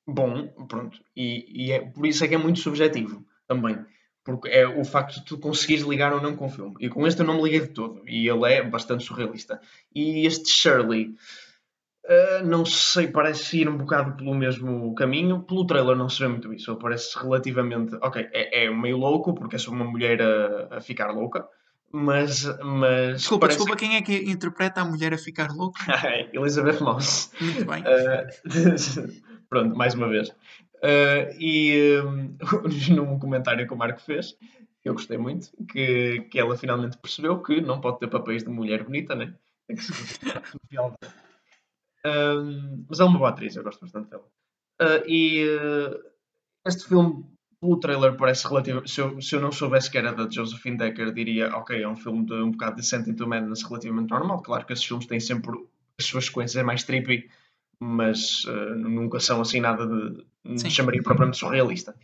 [0.06, 1.00] bom, pronto.
[1.16, 3.78] E, e é, por isso é que é muito subjetivo também.
[4.22, 6.74] Porque é o facto de tu conseguires ligar ou não com o filme.
[6.78, 8.02] E com este eu não me liguei de todo.
[8.06, 9.58] E ele é bastante surrealista.
[9.94, 11.14] E este Shirley,
[12.04, 15.42] uh, não sei, parece ir um bocado pelo mesmo caminho.
[15.42, 16.70] Pelo trailer não se vê muito isso.
[16.70, 17.96] Ele parece relativamente.
[18.02, 21.48] Ok, é, é meio louco, porque é sobre uma mulher a, a ficar louca.
[21.96, 22.44] Mas.
[22.61, 23.87] mas desculpa, desculpa, que...
[23.87, 25.80] quem é que interpreta a mulher a ficar louca?
[26.35, 27.30] Elizabeth Moss.
[27.40, 27.85] Muito bem.
[27.85, 30.30] Uh, Pronto, mais uma vez.
[30.30, 32.37] Uh, e um,
[32.96, 34.37] num comentário que o Marco fez,
[34.85, 38.83] eu gostei muito, que, que ela finalmente percebeu que não pode ter papéis de mulher
[38.83, 39.33] bonita, né?
[39.68, 39.83] Tem que
[42.07, 44.26] um, Mas é uma boa atriz, eu gosto bastante dela.
[44.83, 46.11] Uh, e uh,
[46.66, 47.24] este filme,
[47.64, 48.87] pelo trailer, parece relativo.
[48.87, 51.96] Se eu, se eu não soubesse que era da Josephine Decker, diria, ok, é um
[51.96, 54.42] filme de um bocado de Sent into Madness relativamente normal.
[54.42, 55.53] Claro que esses filmes têm sempre
[55.98, 57.29] as suas sequências mais trippy
[57.85, 60.59] mas uh, nunca são assim nada de.
[60.59, 60.70] Sim.
[60.70, 61.94] chamaria propriamente surrealista.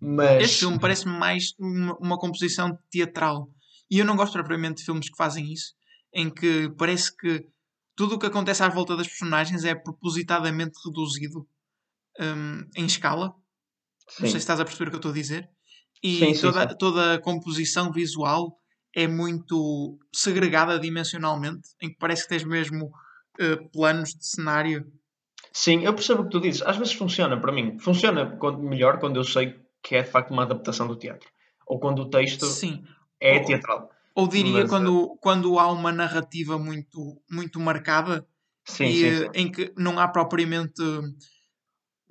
[0.00, 0.42] Mas...
[0.42, 3.48] Este filme parece-me mais uma, uma, composição teatral.
[3.90, 5.74] E eu não gosto propriamente de filmes que fazem isso,
[6.12, 7.46] em que parece que
[7.94, 11.46] tudo o que acontece à volta das personagens é propositadamente reduzido
[12.18, 13.34] um, em escala.
[14.16, 14.22] Sim.
[14.22, 15.48] Não sei se estás a perceber o que eu estou a dizer.
[16.02, 18.58] E sim, toda, sim, toda a composição visual
[18.94, 22.86] é muito segregada dimensionalmente, em que parece que tens mesmo
[23.40, 24.84] uh, planos de cenário
[25.52, 26.62] Sim, eu percebo o que tu dizes.
[26.62, 27.78] Às vezes funciona para mim.
[27.78, 31.28] Funciona quando, melhor quando eu sei que é de facto uma adaptação do teatro.
[31.66, 32.82] Ou quando o texto Sim.
[33.20, 33.90] é ou, teatral.
[34.14, 35.18] Ou diria Mas, quando, uh...
[35.18, 38.26] quando há uma narrativa muito, muito marcada
[38.64, 39.28] sim, e, sim.
[39.34, 40.82] em que não há propriamente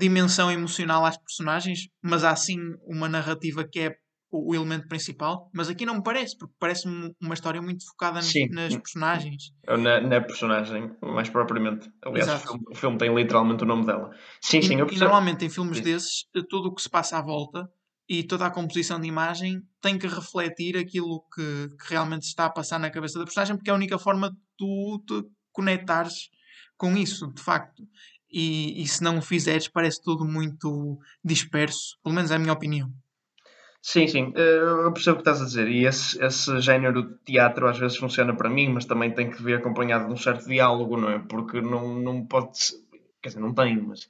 [0.02, 3.96] dimensão emocional às personagens, mas há sim uma narrativa que é
[4.32, 8.22] o, o, elemento principal, mas aqui não me parece, porque parece-me uma história muito focada
[8.22, 8.48] Sim.
[8.50, 9.52] nas personagens.
[9.68, 11.90] Na, na, personagem, mais propriamente.
[12.02, 14.10] Aliás, o filme, o filme, tem literalmente o nome dela.
[14.42, 15.84] Sim, e, sim, eu E normalmente em filmes sim.
[15.84, 17.70] desses, tudo o que se passa à volta
[18.10, 22.50] e toda a composição de imagem tem que refletir aquilo que, que realmente está a
[22.50, 26.30] passar na cabeça da personagem, porque é a única forma de tu te conectares
[26.82, 27.84] com isso, de facto.
[28.32, 32.54] E, e se não o fizeres, parece tudo muito disperso, pelo menos é a minha
[32.54, 32.90] opinião.
[33.82, 35.68] Sim, sim, eh, eu percebo o que estás a dizer.
[35.68, 39.42] E esse, esse género de teatro às vezes funciona para mim, mas também tem que
[39.42, 41.20] vir acompanhado de um certo diálogo, não é?
[41.20, 42.52] Porque não, não pode.
[43.22, 44.08] Quer dizer, não tem, mas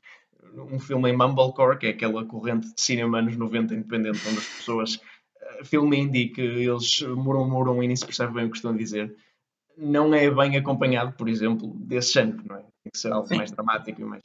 [0.53, 4.47] um filme em Mumblecore, que é aquela corrente de cinema anos 90 independente, onde as
[4.47, 4.95] pessoas.
[4.95, 8.77] Uh, filme indie que eles murmuram e nem se percebe bem o que estão a
[8.77, 9.15] dizer,
[9.77, 12.63] não é bem acompanhado, por exemplo, desse género, não é?
[12.93, 13.37] Ser algo Sim.
[13.37, 14.23] mais dramático e mais.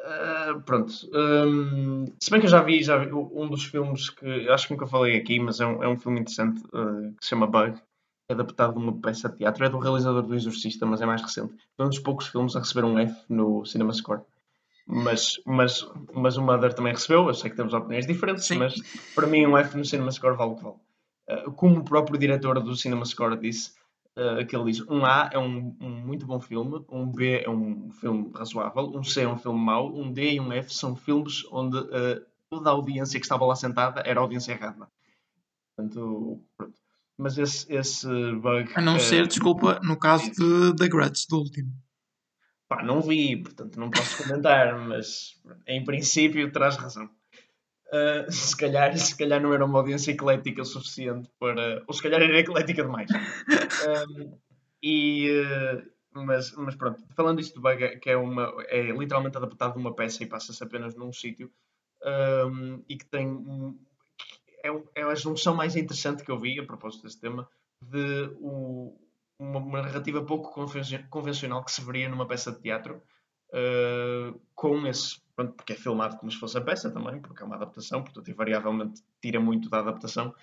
[0.00, 0.92] Uh, pronto.
[1.12, 4.72] Um, se bem que eu já vi, já vi um dos filmes que acho que
[4.72, 7.80] nunca falei aqui, mas é um, é um filme interessante uh, que se chama Bug,
[8.30, 9.64] adaptado de uma peça de teatro.
[9.64, 11.54] É do realizador do Exorcista, mas é mais recente.
[11.78, 14.22] É um dos poucos filmes a receber um F no Cinema Score.
[14.86, 17.26] Mas, mas, mas o Mother também recebeu.
[17.26, 18.58] Eu sei que temos opiniões diferentes, Sim.
[18.58, 18.74] mas
[19.14, 20.76] para mim um F no Cinema Score vale o que vale.
[21.28, 23.72] Uh, como o próprio diretor do Cinema Score disse,
[24.18, 27.48] uh, que ele diz: um A é um, um, muito bom filme, um B é
[27.48, 30.96] um filme razoável, um C é um filme mau, um D e um F são
[30.96, 34.88] filmes onde uh, toda a audiência que estava lá sentada era a audiência errada.
[35.76, 36.78] Portanto, pronto.
[37.16, 38.70] Mas esse, esse bug.
[38.76, 41.72] A não uh, ser, desculpa, no caso de The Grudge, do último.
[42.68, 47.08] Pá, não vi, portanto não posso comentar, mas em princípio terás razão.
[47.92, 51.82] Uh, se, calhar, se calhar não era uma audiência eclética o suficiente para.
[51.86, 53.10] Ou se calhar era eclética demais.
[54.08, 54.38] Um,
[54.82, 55.82] e, uh,
[56.24, 60.22] mas, mas pronto, falando isto bug, que é, uma, é literalmente adaptado de uma peça
[60.22, 61.50] e passa-se apenas num sítio
[62.04, 63.26] um, e que tem.
[63.28, 63.78] Um,
[64.62, 67.48] é, é a junção mais interessante que eu vi a propósito desse tema
[67.80, 68.98] de o,
[69.38, 70.52] uma, uma, narrativa pouco
[71.08, 73.00] convencional que se veria numa peça de teatro
[73.50, 77.46] uh, com esse pronto, porque é filmado como se fosse a peça também, porque é
[77.46, 80.34] uma adaptação, portanto, invariavelmente tira muito da adaptação.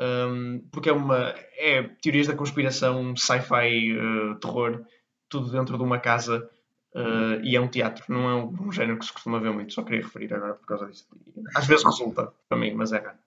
[0.00, 1.32] Um, porque é uma.
[1.56, 4.84] É teorias da conspiração, sci-fi, uh, terror,
[5.28, 6.50] tudo dentro de uma casa
[6.92, 9.72] uh, e é um teatro, não é um, um, género que se costuma ver muito,
[9.72, 11.06] só queria referir agora por causa disso.
[11.54, 13.18] Às vezes resulta para mim, mas é raro.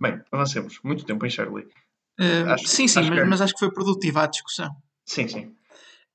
[0.00, 0.80] Bem, avancemos.
[0.82, 1.66] Muito tempo em Shirley.
[2.18, 3.24] Uh, acho, sim, sim, acho mas, que...
[3.26, 4.74] mas acho que foi produtiva a discussão.
[5.04, 5.54] Sim, sim.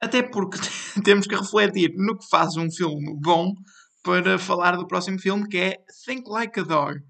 [0.01, 0.57] Até porque
[1.01, 3.53] temos que refletir no que faz um filme bom
[4.03, 7.01] para falar do próximo filme que é Think Like a Dog.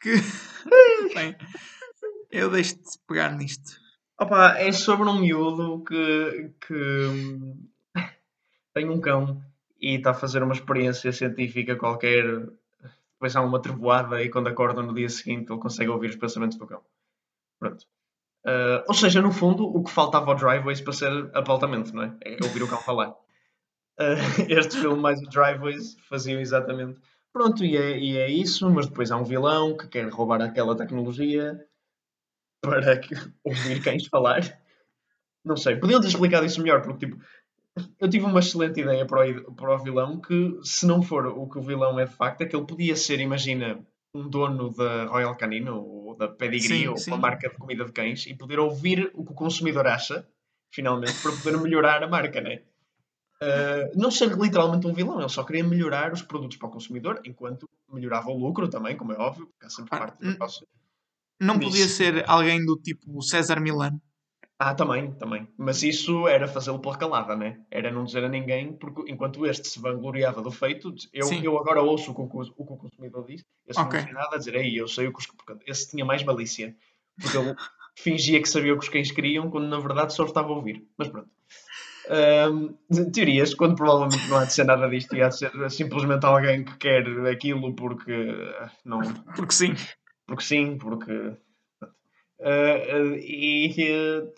[0.00, 0.14] Que.
[1.14, 1.36] Bem,
[2.30, 3.80] eu deixo-te pegar nisto.
[4.20, 7.68] Opa, é sobre um miúdo que, que hum,
[8.74, 9.42] tem um cão
[9.80, 12.24] e está a fazer uma experiência científica qualquer.
[13.14, 16.58] Depois há uma trevoada e quando acorda no dia seguinte ele consegue ouvir os pensamentos
[16.58, 16.82] do cão.
[17.58, 17.86] Pronto.
[18.44, 22.16] Uh, ou seja, no fundo, o que faltava ao Driveways para ser apontamento, não é?
[22.22, 23.14] É ouvir o cão falar.
[24.00, 24.16] Uh,
[24.48, 27.00] este filme mais o Driveways faziam exatamente.
[27.32, 30.76] Pronto, e é, e é isso, mas depois há um vilão que quer roubar aquela
[30.76, 31.66] tecnologia
[32.62, 34.40] para que, ouvir cães falar.
[35.44, 37.20] Não sei, podiam ter explicado isso melhor, porque tipo,
[37.98, 41.48] eu tive uma excelente ideia para o, para o vilão que, se não for o
[41.48, 45.06] que o vilão é de facto, é que ele podia ser, imagina, um dono da
[45.06, 47.10] Royal Canino ou da Pedigree sim, ou sim.
[47.10, 50.28] uma marca de comida de cães e poder ouvir o que o consumidor acha,
[50.70, 52.62] finalmente, para poder melhorar a marca, né?
[53.42, 57.20] Uh, não ser literalmente um vilão, ele só queria melhorar os produtos para o consumidor,
[57.24, 60.66] enquanto melhorava o lucro também, como é óbvio, porque há sempre ah, parte do negócio.
[61.40, 64.00] Não podia ser alguém do tipo César Milano?
[64.64, 65.48] Ah, também, também.
[65.58, 67.60] Mas isso era fazê-lo pela calada, né?
[67.68, 71.82] Era não dizer a ninguém, porque enquanto este se vangloriava do feito, eu, eu agora
[71.82, 73.98] ouço o que o, o, que o consumidor diz, esse okay.
[73.98, 75.26] não tinha nada a dizer, aí eu sei o que os.
[75.66, 76.76] Esse tinha mais malícia,
[77.20, 77.56] porque ele
[77.98, 80.86] fingia que sabia o que os cães queriam, quando na verdade só estava a ouvir.
[80.96, 81.28] Mas pronto.
[82.10, 82.74] Um,
[83.12, 86.64] teorias, quando provavelmente não há de ser nada disto, e há de ser simplesmente alguém
[86.64, 88.34] que quer aquilo porque
[88.84, 89.00] não.
[89.36, 89.74] Porque sim.
[90.26, 91.12] Porque sim, porque.
[92.40, 94.32] Uh, e uh,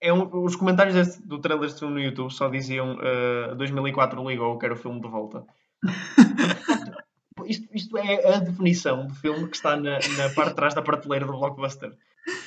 [0.00, 4.28] é um, os comentários deste, do trailer deste filme no YouTube só diziam uh, 2004
[4.28, 5.46] ligou, quero o filme de volta.
[7.46, 10.82] isto, isto é a definição do filme que está na, na parte de trás da
[10.82, 11.96] prateleira do blockbuster.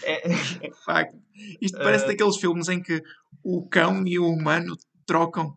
[0.04, 1.18] É, é facto.
[1.62, 3.02] Isto parece uh, daqueles filmes em que
[3.44, 4.76] o cão e o humano
[5.06, 5.56] trocam.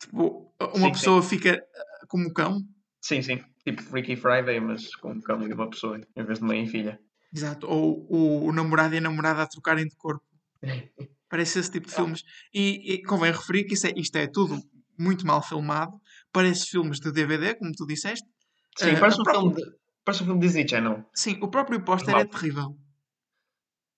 [0.00, 1.28] Tipo, uma sim, pessoa sim.
[1.28, 2.60] fica eh, como cão.
[3.00, 3.42] Sim, sim.
[3.64, 6.68] Tipo Freaky Friday, mas com um cão e uma pessoa, em vez de mãe e
[6.68, 7.00] filha.
[7.34, 7.66] Exato.
[7.68, 10.24] Ou o, o namorado e a namorada a trocarem de corpo.
[11.28, 12.22] Parece esse tipo de filmes.
[12.52, 14.62] E, e convém referir que é, isto é tudo
[14.98, 15.98] muito mal filmado.
[16.30, 18.28] Parece filmes de DVD, como tu disseste.
[18.76, 19.54] Sim, uh, parece, um próprio...
[19.54, 21.04] filme de, parece um filme Disney Channel.
[21.14, 22.76] Sim, o próprio póster é terrível.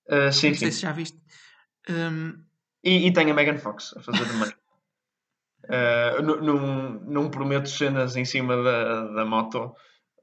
[0.08, 1.18] Uh, sim, não sei se já viste.
[1.88, 2.44] Um...
[2.82, 4.50] E, e tem a Megan Fox a fazer de mãe.
[5.64, 9.74] uh, não, não prometo cenas em cima da, da moto,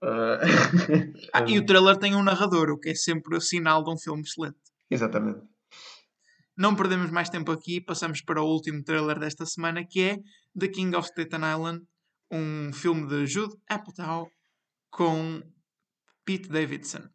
[0.04, 3.92] Uh, Ah, e o trailer tem um narrador, o que é sempre o sinal de
[3.92, 4.58] um filme excelente.
[4.90, 5.42] Exatamente.
[6.58, 10.18] Não perdemos mais tempo aqui, passamos para o último trailer desta semana, que é
[10.60, 11.86] The King of Staten Island,
[12.32, 14.30] um filme de Jude Apatow
[14.90, 15.42] com
[16.26, 17.08] Pete Davidson.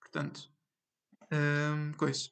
[0.00, 0.50] Portanto,
[1.34, 2.28] hum, coisa.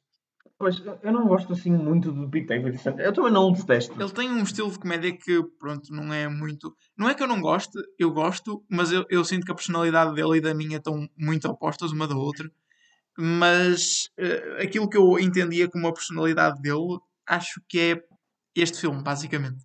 [0.57, 2.91] Pois, eu não gosto assim muito do Pete Davidson.
[2.99, 3.99] Eu também não o detesto.
[4.01, 6.73] Ele tem um estilo de comédia que, pronto, não é muito.
[6.97, 10.13] Não é que eu não goste, eu gosto, mas eu, eu sinto que a personalidade
[10.15, 12.49] dele e da minha estão muito opostas uma da outra.
[13.17, 16.97] Mas eh, aquilo que eu entendia como a personalidade dele,
[17.27, 18.03] acho que é
[18.55, 19.63] este filme, basicamente.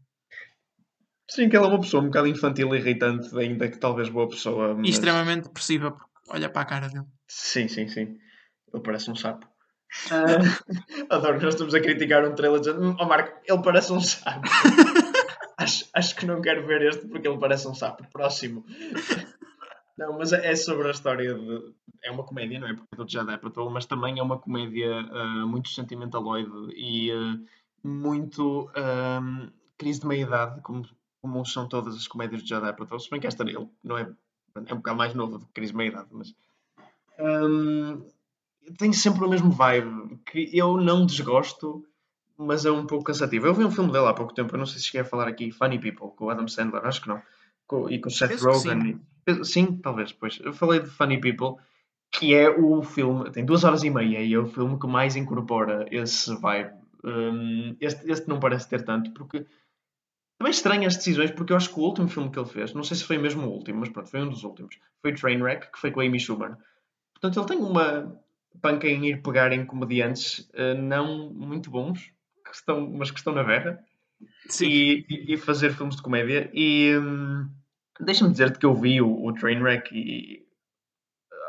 [1.31, 4.29] Sim, que ele é uma pessoa um bocado infantil e irritante, ainda que talvez boa
[4.29, 4.73] pessoa.
[4.73, 7.07] E mas- extremamente depressiva, porque olha para a cara dele.
[7.29, 8.19] Sim, sim, sim.
[8.73, 9.47] Ele parece um sapo.
[10.11, 10.39] Ah,
[11.15, 14.49] adoro que nós estamos a criticar um trailer dizendo, oh Marco, ele parece um sapo.
[15.57, 18.07] acho, acho que não quero ver este porque ele parece um sapo.
[18.13, 18.65] Próximo.
[19.97, 21.75] Não, mas é é sobre a história de.
[22.05, 22.75] É uma comédia, não é?
[22.75, 27.37] Porque eu já dei para mas também é uma comédia ah, muito sentimentaloide e ah,
[27.83, 28.71] muito
[29.77, 30.85] crise de meia-idade, como,
[31.23, 32.99] como são todas as comédias de Judd Apatow.
[33.01, 34.09] Se bem que esta ele não é,
[34.67, 36.35] é um bocado mais nova do que crise de meia-idade, mas
[37.19, 38.07] Hum,
[38.77, 41.85] tem sempre o mesmo vibe que eu não desgosto,
[42.37, 43.47] mas é um pouco cansativo.
[43.47, 45.27] Eu vi um filme dele há pouco tempo, eu não sei se cheguei a falar
[45.29, 47.21] aqui, Funny People, com o Adam Sandler, acho que não,
[47.67, 49.01] Com- e com o Seth Rogen.
[49.27, 50.39] e- Sim, talvez, pois.
[50.43, 51.57] Eu falei de Funny People,
[52.11, 55.17] que é o filme, tem duas horas e meia, e é o filme que mais
[55.17, 56.73] incorpora esse vibe.
[57.05, 59.45] Hum, este, este não parece ter tanto, porque
[60.39, 62.83] também estranho as decisões, porque eu acho que o último filme que ele fez, não
[62.85, 65.79] sei se foi mesmo o último, mas pronto, foi um dos últimos, foi Trainwreck, que
[65.79, 66.57] foi com a Amy Schumer.
[67.13, 68.17] Portanto, ele tem uma
[68.61, 72.13] panca em ir pegar em comediantes eh, não muito bons,
[72.45, 73.79] que estão, mas que estão na berra,
[74.61, 76.51] e, e- fazer filmes de comédia.
[76.53, 77.49] E hum,
[78.01, 80.47] deixa-me dizer-te que eu vi o, o Trainwreck e.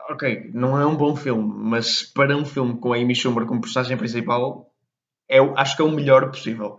[0.09, 3.61] Ok, não é um bom filme, mas para um filme com a Amy Schumer como
[3.61, 4.73] personagem principal,
[5.29, 6.77] é, acho que é o melhor possível.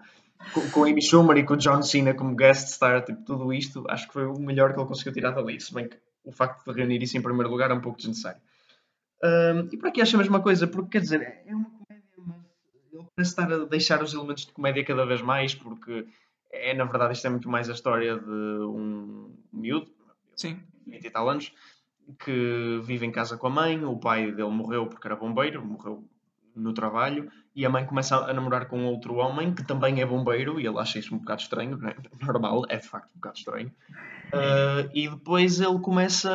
[0.53, 3.53] Com, com a Amy Schumer e com o John Cena como guest star, tipo, tudo
[3.53, 5.61] isto, acho que foi o melhor que ele conseguiu tirar dali.
[5.61, 8.41] Se bem que o facto de reunir isso em primeiro lugar é um pouco desnecessário.
[9.23, 12.93] Hum, e por aqui acho a mesma coisa, porque quer dizer, é uma comédia, mas
[12.93, 16.07] ele parece estar a deixar os elementos de comédia cada vez mais, porque
[16.51, 19.91] é, na verdade, isto é muito mais a história de um miúdo,
[20.35, 20.59] Sim.
[20.87, 21.53] 20 e tal anos,
[22.19, 26.09] que vive em casa com a mãe, o pai dele morreu porque era bombeiro, morreu
[26.61, 30.61] no trabalho, e a mãe começa a namorar com outro homem que também é bombeiro,
[30.61, 31.97] e ele acha isso um bocado estranho, não é?
[32.23, 33.73] normal, é de facto um bocado estranho.
[34.33, 36.31] Uh, e depois ele começa,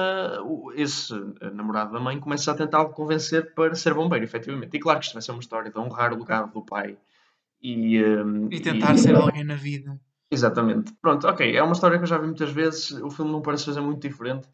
[0.75, 1.13] esse
[1.53, 4.75] namorado da mãe, começa a tentar convencer para ser bombeiro, efetivamente.
[4.75, 6.97] E claro que isto vai ser uma história de honrar o legado do pai
[7.61, 9.99] e, um, E tentar ser alguém na vida.
[10.29, 10.93] Exatamente.
[11.01, 11.55] Pronto, ok.
[11.55, 12.91] É uma história que eu já vi muitas vezes.
[12.91, 14.47] O filme não parece fazer muito diferente.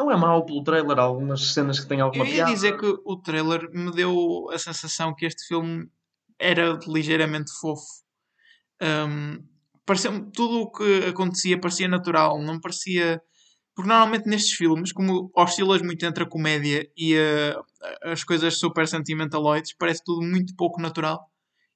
[0.00, 2.52] Não é mau pelo trailer, há algumas cenas que têm alguma Eu ia piada.
[2.54, 5.86] dizer que o trailer me deu a sensação que este filme
[6.38, 7.84] era ligeiramente fofo.
[8.82, 9.44] Um,
[9.84, 13.20] pareceu tudo o que acontecia parecia natural, não parecia.
[13.74, 18.88] Porque normalmente nestes filmes, como oscilas muito entre a comédia e a- as coisas super
[18.88, 21.20] sentimentaloides, parece tudo muito pouco natural.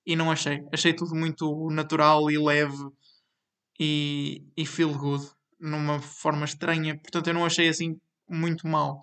[0.06, 0.62] E não achei.
[0.72, 2.76] Achei tudo muito natural e leve
[3.78, 5.24] e, e feel good,
[5.60, 6.98] numa forma estranha.
[6.98, 7.98] Portanto, eu não achei assim
[8.28, 9.00] muito mal.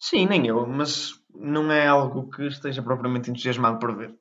[0.00, 4.14] Sim, nem eu, mas não é algo que esteja propriamente entusiasmado por ver.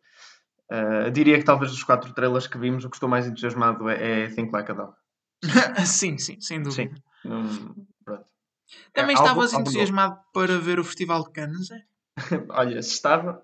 [0.71, 4.23] Uh, diria que talvez dos quatro trailers que vimos, o que estou mais entusiasmado é,
[4.23, 4.93] é Think Like a Dog.
[5.85, 6.95] sim, sim, sem dúvida.
[7.23, 8.25] Não- pronto.
[8.93, 11.83] Também É algo- estavas algo entusiasmado para ver o Festival de Cannes, é?
[12.49, 13.43] Olha, se estava,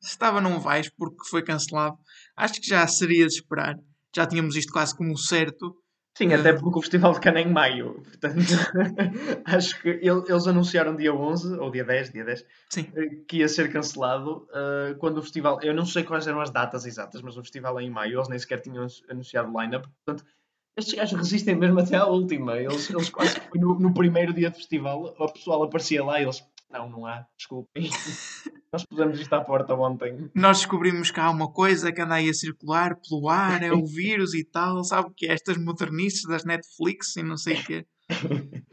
[0.00, 1.98] Se estava, não vais porque foi cancelado.
[2.36, 3.76] Acho que já seria de esperar.
[4.14, 5.74] Já tínhamos isto quase como certo.
[6.14, 7.94] Sim, até porque o Festival de Cannes é em maio.
[8.02, 8.36] Portanto,
[9.46, 12.86] acho que ele- eles anunciaram dia 11, ou dia 10, dia 10, Sim.
[12.94, 15.58] eh, que ia ser cancelado eh, quando o festival.
[15.62, 18.18] Eu não sei quais eram as datas exatas, mas o festival é em maio.
[18.18, 19.88] Eles nem sequer tinham anunciado o line-up.
[20.04, 20.28] Portanto,
[20.76, 22.56] estes gajos resistem mesmo até à última.
[22.58, 26.44] Eles, eles quase no, no primeiro dia de festival, o pessoal aparecia lá e eles.
[26.70, 27.88] Não, não há, desculpem.
[28.72, 30.30] Nós pusemos isto à porta ontem.
[30.34, 33.84] Nós descobrimos que há uma coisa que anda aí a circular pelo ar, é o
[33.86, 34.82] vírus e tal.
[34.82, 35.32] Sabe o que é?
[35.34, 37.86] Estas modernices das Netflix e não sei o quê.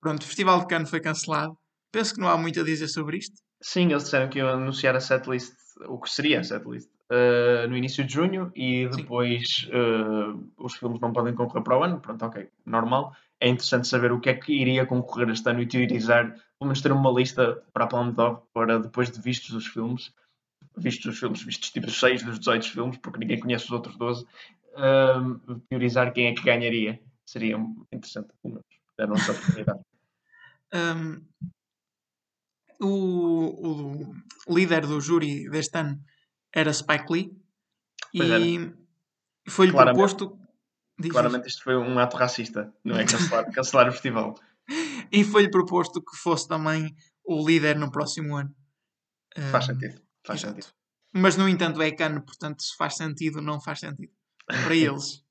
[0.00, 1.58] Pronto, o Festival de Cannes foi cancelado.
[1.90, 3.34] Penso que não há muito a dizer sobre isto.
[3.60, 5.52] Sim, eles disseram que iam anunciar a setlist,
[5.88, 11.00] o que seria a setlist, eh, no início de junho e depois eh, os filmes
[11.00, 12.00] não podem concorrer para o ano.
[12.00, 13.12] Pronto, ok, normal.
[13.42, 16.80] É interessante saber o que é que iria concorrer este ano e teorizar, pelo menos
[16.80, 20.14] ter uma lista para a Palme d'Or para depois de vistos os filmes,
[20.76, 24.24] vistos os filmes, vistos tipo 6 dos 18 filmes, porque ninguém conhece os outros 12,
[24.76, 27.00] eh, teorizar quem é que ganharia.
[27.26, 27.56] Seria
[27.90, 28.66] interessante, pelo menos,
[28.96, 29.80] dar a nossa oportunidade.
[30.74, 31.20] Um,
[32.80, 34.14] o,
[34.48, 36.02] o líder do júri deste ano
[36.50, 37.42] era Spike Lee
[38.16, 38.72] Pois e
[39.48, 39.94] foi-lhe Claramente.
[39.96, 40.38] proposto.
[40.98, 41.12] Diz.
[41.12, 43.04] Claramente isto foi um ato racista, não é?
[43.04, 44.34] Cancelar, cancelar o festival.
[45.10, 48.54] E foi-lhe proposto que fosse também o líder no próximo ano.
[49.50, 50.00] Faz sentido.
[50.24, 50.54] Faz exato.
[50.54, 50.74] sentido.
[51.14, 54.12] Mas no entanto é cano, portanto, se faz sentido, não faz sentido.
[54.46, 55.22] Para eles.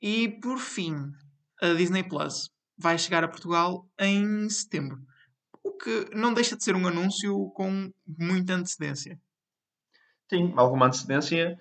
[0.00, 1.12] E por fim,
[1.60, 5.00] a Disney Plus vai chegar a Portugal em setembro.
[5.64, 9.20] O que não deixa de ser um anúncio com muita antecedência.
[10.30, 11.60] Sim, alguma antecedência.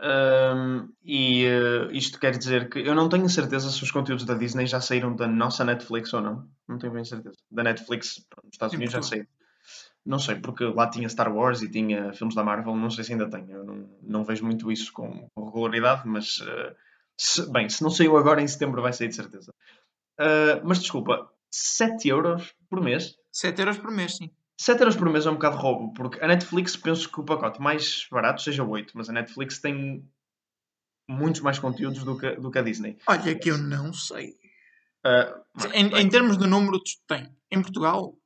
[0.00, 4.34] Ahm, e eh, isto quer dizer que eu não tenho certeza se os conteúdos da
[4.34, 6.48] Disney já saíram da nossa Netflix ou não.
[6.68, 7.36] Não tenho bem certeza.
[7.50, 9.26] Da Netflix nos Estados Unidos já saíram.
[10.04, 13.12] Não sei, porque lá tinha Star Wars e tinha filmes da Marvel, não sei se
[13.12, 13.50] ainda tem.
[13.50, 16.76] Eu não, não vejo muito isso com, com regularidade, mas eh,
[17.18, 19.52] se- bem, se não saiu agora, em setembro vai sair de certeza.
[20.18, 24.30] Ah, mas desculpa, 7 euros por mês 7 euros por mês, sim.
[24.58, 27.60] 7 euros por mês é um bocado roubo, porque a Netflix penso que o pacote
[27.60, 30.08] mais barato seja 8, mas a Netflix tem
[31.08, 32.98] muitos mais conteúdos do que, do que a Disney.
[33.06, 34.34] Olha que eu não sei.
[35.04, 37.28] Ah, Marco, Em, em termos de número, tem.
[37.50, 38.16] Em Portugal,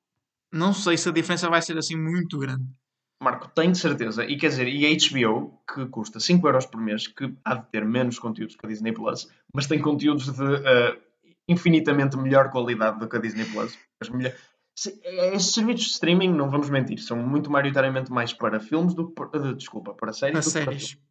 [0.52, 2.64] não sei se a diferença vai ser assim muito grande.
[3.22, 4.24] Marco, tenho certeza.
[4.24, 7.70] E quer dizer, e a HBO, que custa 5 euros por mês, que há de
[7.70, 10.96] ter menos conteúdos que a Disney Plus, mas tem conteúdos de ah,
[11.46, 13.78] infinitamente melhor qualidade do que a Disney Plus.
[14.00, 14.32] As melhor...
[15.34, 19.14] Esses serviços de streaming, não vamos mentir, são muito maioritariamente mais para filmes do que
[19.14, 20.88] para, desculpa, para séries Nas do que para séries.
[20.90, 21.06] filmes.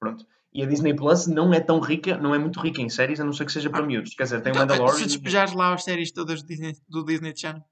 [0.00, 0.26] Pronto.
[0.54, 3.24] E a Disney Plus não é tão rica, não é muito rica em séries, a
[3.24, 3.86] não ser que seja para Ah.
[3.86, 4.14] miúdos.
[4.14, 4.96] Quer dizer, tem o Então, Mandalorian.
[4.98, 7.62] se despejares lá as séries todas do Disney, do Disney Channel.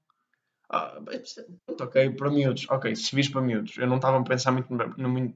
[0.69, 0.97] Ah,
[1.65, 2.65] pronto, ok, para miúdos.
[2.69, 3.77] Ok, se vis para miúdos.
[3.77, 5.35] Eu não estava a pensar muito, no-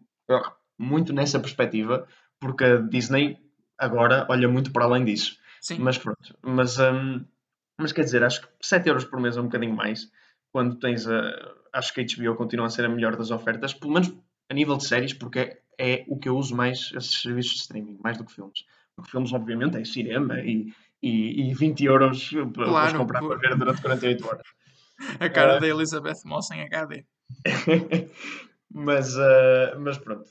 [0.80, 2.08] muito, nessa perspectiva,
[2.40, 3.38] porque a Disney
[3.78, 5.38] agora olha muito para além disso.
[5.62, 5.80] Sim.
[5.80, 6.38] Mas pronto.
[6.42, 7.26] Mas, hum,
[7.80, 10.10] mas quer dizer, acho que 7 euros por mês é um bocadinho mais.
[10.52, 11.56] Quando tens a.
[11.74, 14.14] Acho que a HBO continua a ser a melhor das ofertas, pelo menos
[14.50, 17.60] a nível de séries, porque é, é o que eu uso mais esses serviços de
[17.62, 18.64] streaming, mais do que filmes.
[18.96, 20.72] Porque filmes, obviamente, é cinema e,
[21.04, 24.48] e, e 20 euros para Claro, comprar por- para ver durante 48 horas.
[25.20, 25.60] A cara Ah.
[25.60, 27.04] da Elizabeth Moss em HD.
[28.72, 30.30] mas, ah, mas pronto.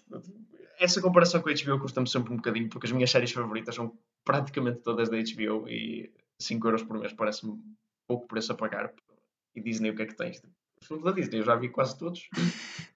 [0.79, 3.93] Essa comparação com a HBO custa-me sempre um bocadinho, porque as minhas séries favoritas são
[4.25, 7.59] praticamente todas da HBO e 5 euros por mês parece-me
[8.07, 8.93] pouco preço a pagar.
[9.55, 10.43] E Disney, o que é que tens?
[10.81, 12.29] Os filmes da Disney, eu já vi quase todos.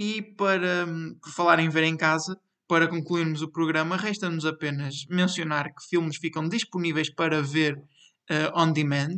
[0.00, 5.04] E para, hum, por falar em ver em casa, para concluirmos o programa, resta-nos apenas
[5.10, 7.82] mencionar que filmes ficam disponíveis para ver
[8.30, 9.16] eh, on demand.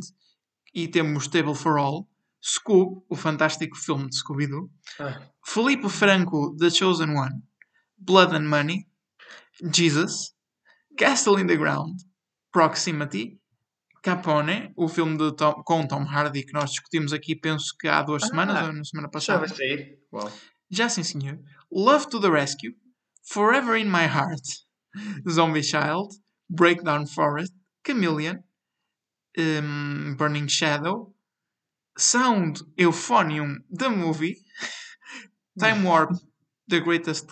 [0.73, 2.09] E temos Table for All,
[2.41, 7.43] Scoob, o fantástico filme de Scooby-Doo, Ah, Felipe Franco, The Chosen One,
[7.97, 8.87] Blood and Money,
[9.71, 10.33] Jesus,
[10.97, 11.99] Castle in the Ground,
[12.51, 13.39] Proximity,
[14.03, 18.01] Capone, o filme de Tom- com Tom Hardy que nós discutimos aqui, penso que há
[18.01, 19.39] duas Ah, semanas ou na semana já passada.
[19.39, 19.99] vai sair.
[20.11, 20.31] Uau.
[20.69, 21.39] Já sim, senhor.
[21.71, 22.73] Love to the Rescue,
[23.29, 24.41] Forever in My Heart,
[25.29, 26.09] Zombie Child,
[26.49, 27.53] Breakdown Forest,
[27.85, 28.37] Chameleon,
[29.37, 31.13] um, Burning Shadow,
[31.97, 34.35] Sound Euphonium, The Movie,
[35.59, 36.11] Time Warp,
[36.67, 37.27] The Greatest,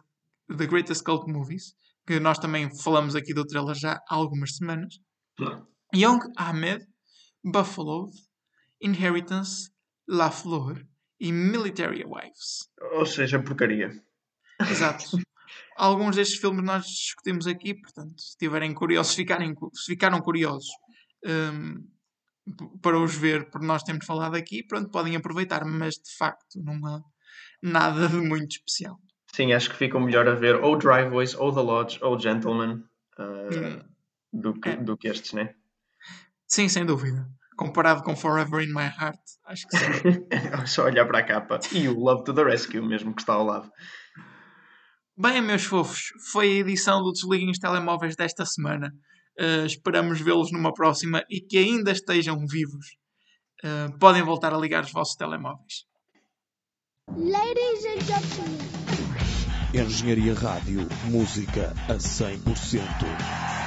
[0.50, 1.74] the greatest Cult Movies,
[2.06, 5.00] que nós também falamos aqui do trailer já há algumas semanas,
[5.94, 6.86] Young Ahmed,
[7.44, 8.10] Buffalo,
[8.82, 9.72] Inheritance,
[10.08, 10.86] La Flor
[11.20, 12.70] e Military Wives.
[12.94, 13.92] Ou seja, porcaria.
[14.70, 15.06] Exato.
[15.78, 20.68] Alguns destes filmes nós discutimos aqui, portanto, se estiverem curiosos, se, ficarem, se ficaram curiosos
[22.58, 26.62] p- para os ver, por nós temos falado aqui, pronto, podem aproveitar, mas de facto
[26.62, 27.02] não há
[27.62, 29.00] nada de muito especial.
[29.34, 32.84] Sim, acho que ficam melhor a ver ou Driveways, ou The Lodge, ou Gentleman
[33.20, 33.82] Hum,
[34.32, 34.76] do, que, é.
[34.78, 35.54] do que estes, né?
[36.48, 37.28] Sim, sem dúvida.
[37.58, 39.86] Comparado com Forever in My Heart, acho que sim.
[40.30, 43.34] É Só olhar para a capa e o Love to the Rescue mesmo que está
[43.34, 43.70] ao lado.
[45.18, 48.94] Bem, meus fofos, foi a edição do Desliguem os Telemóveis desta semana.
[49.38, 52.86] Uh, esperamos vê-los numa próxima e que ainda estejam vivos.
[53.64, 55.86] Uh, podem voltar a ligar os vossos telemóveis.
[57.10, 58.70] Ladies and gentlemen.
[59.74, 63.59] Engenharia Rádio, música a 100%.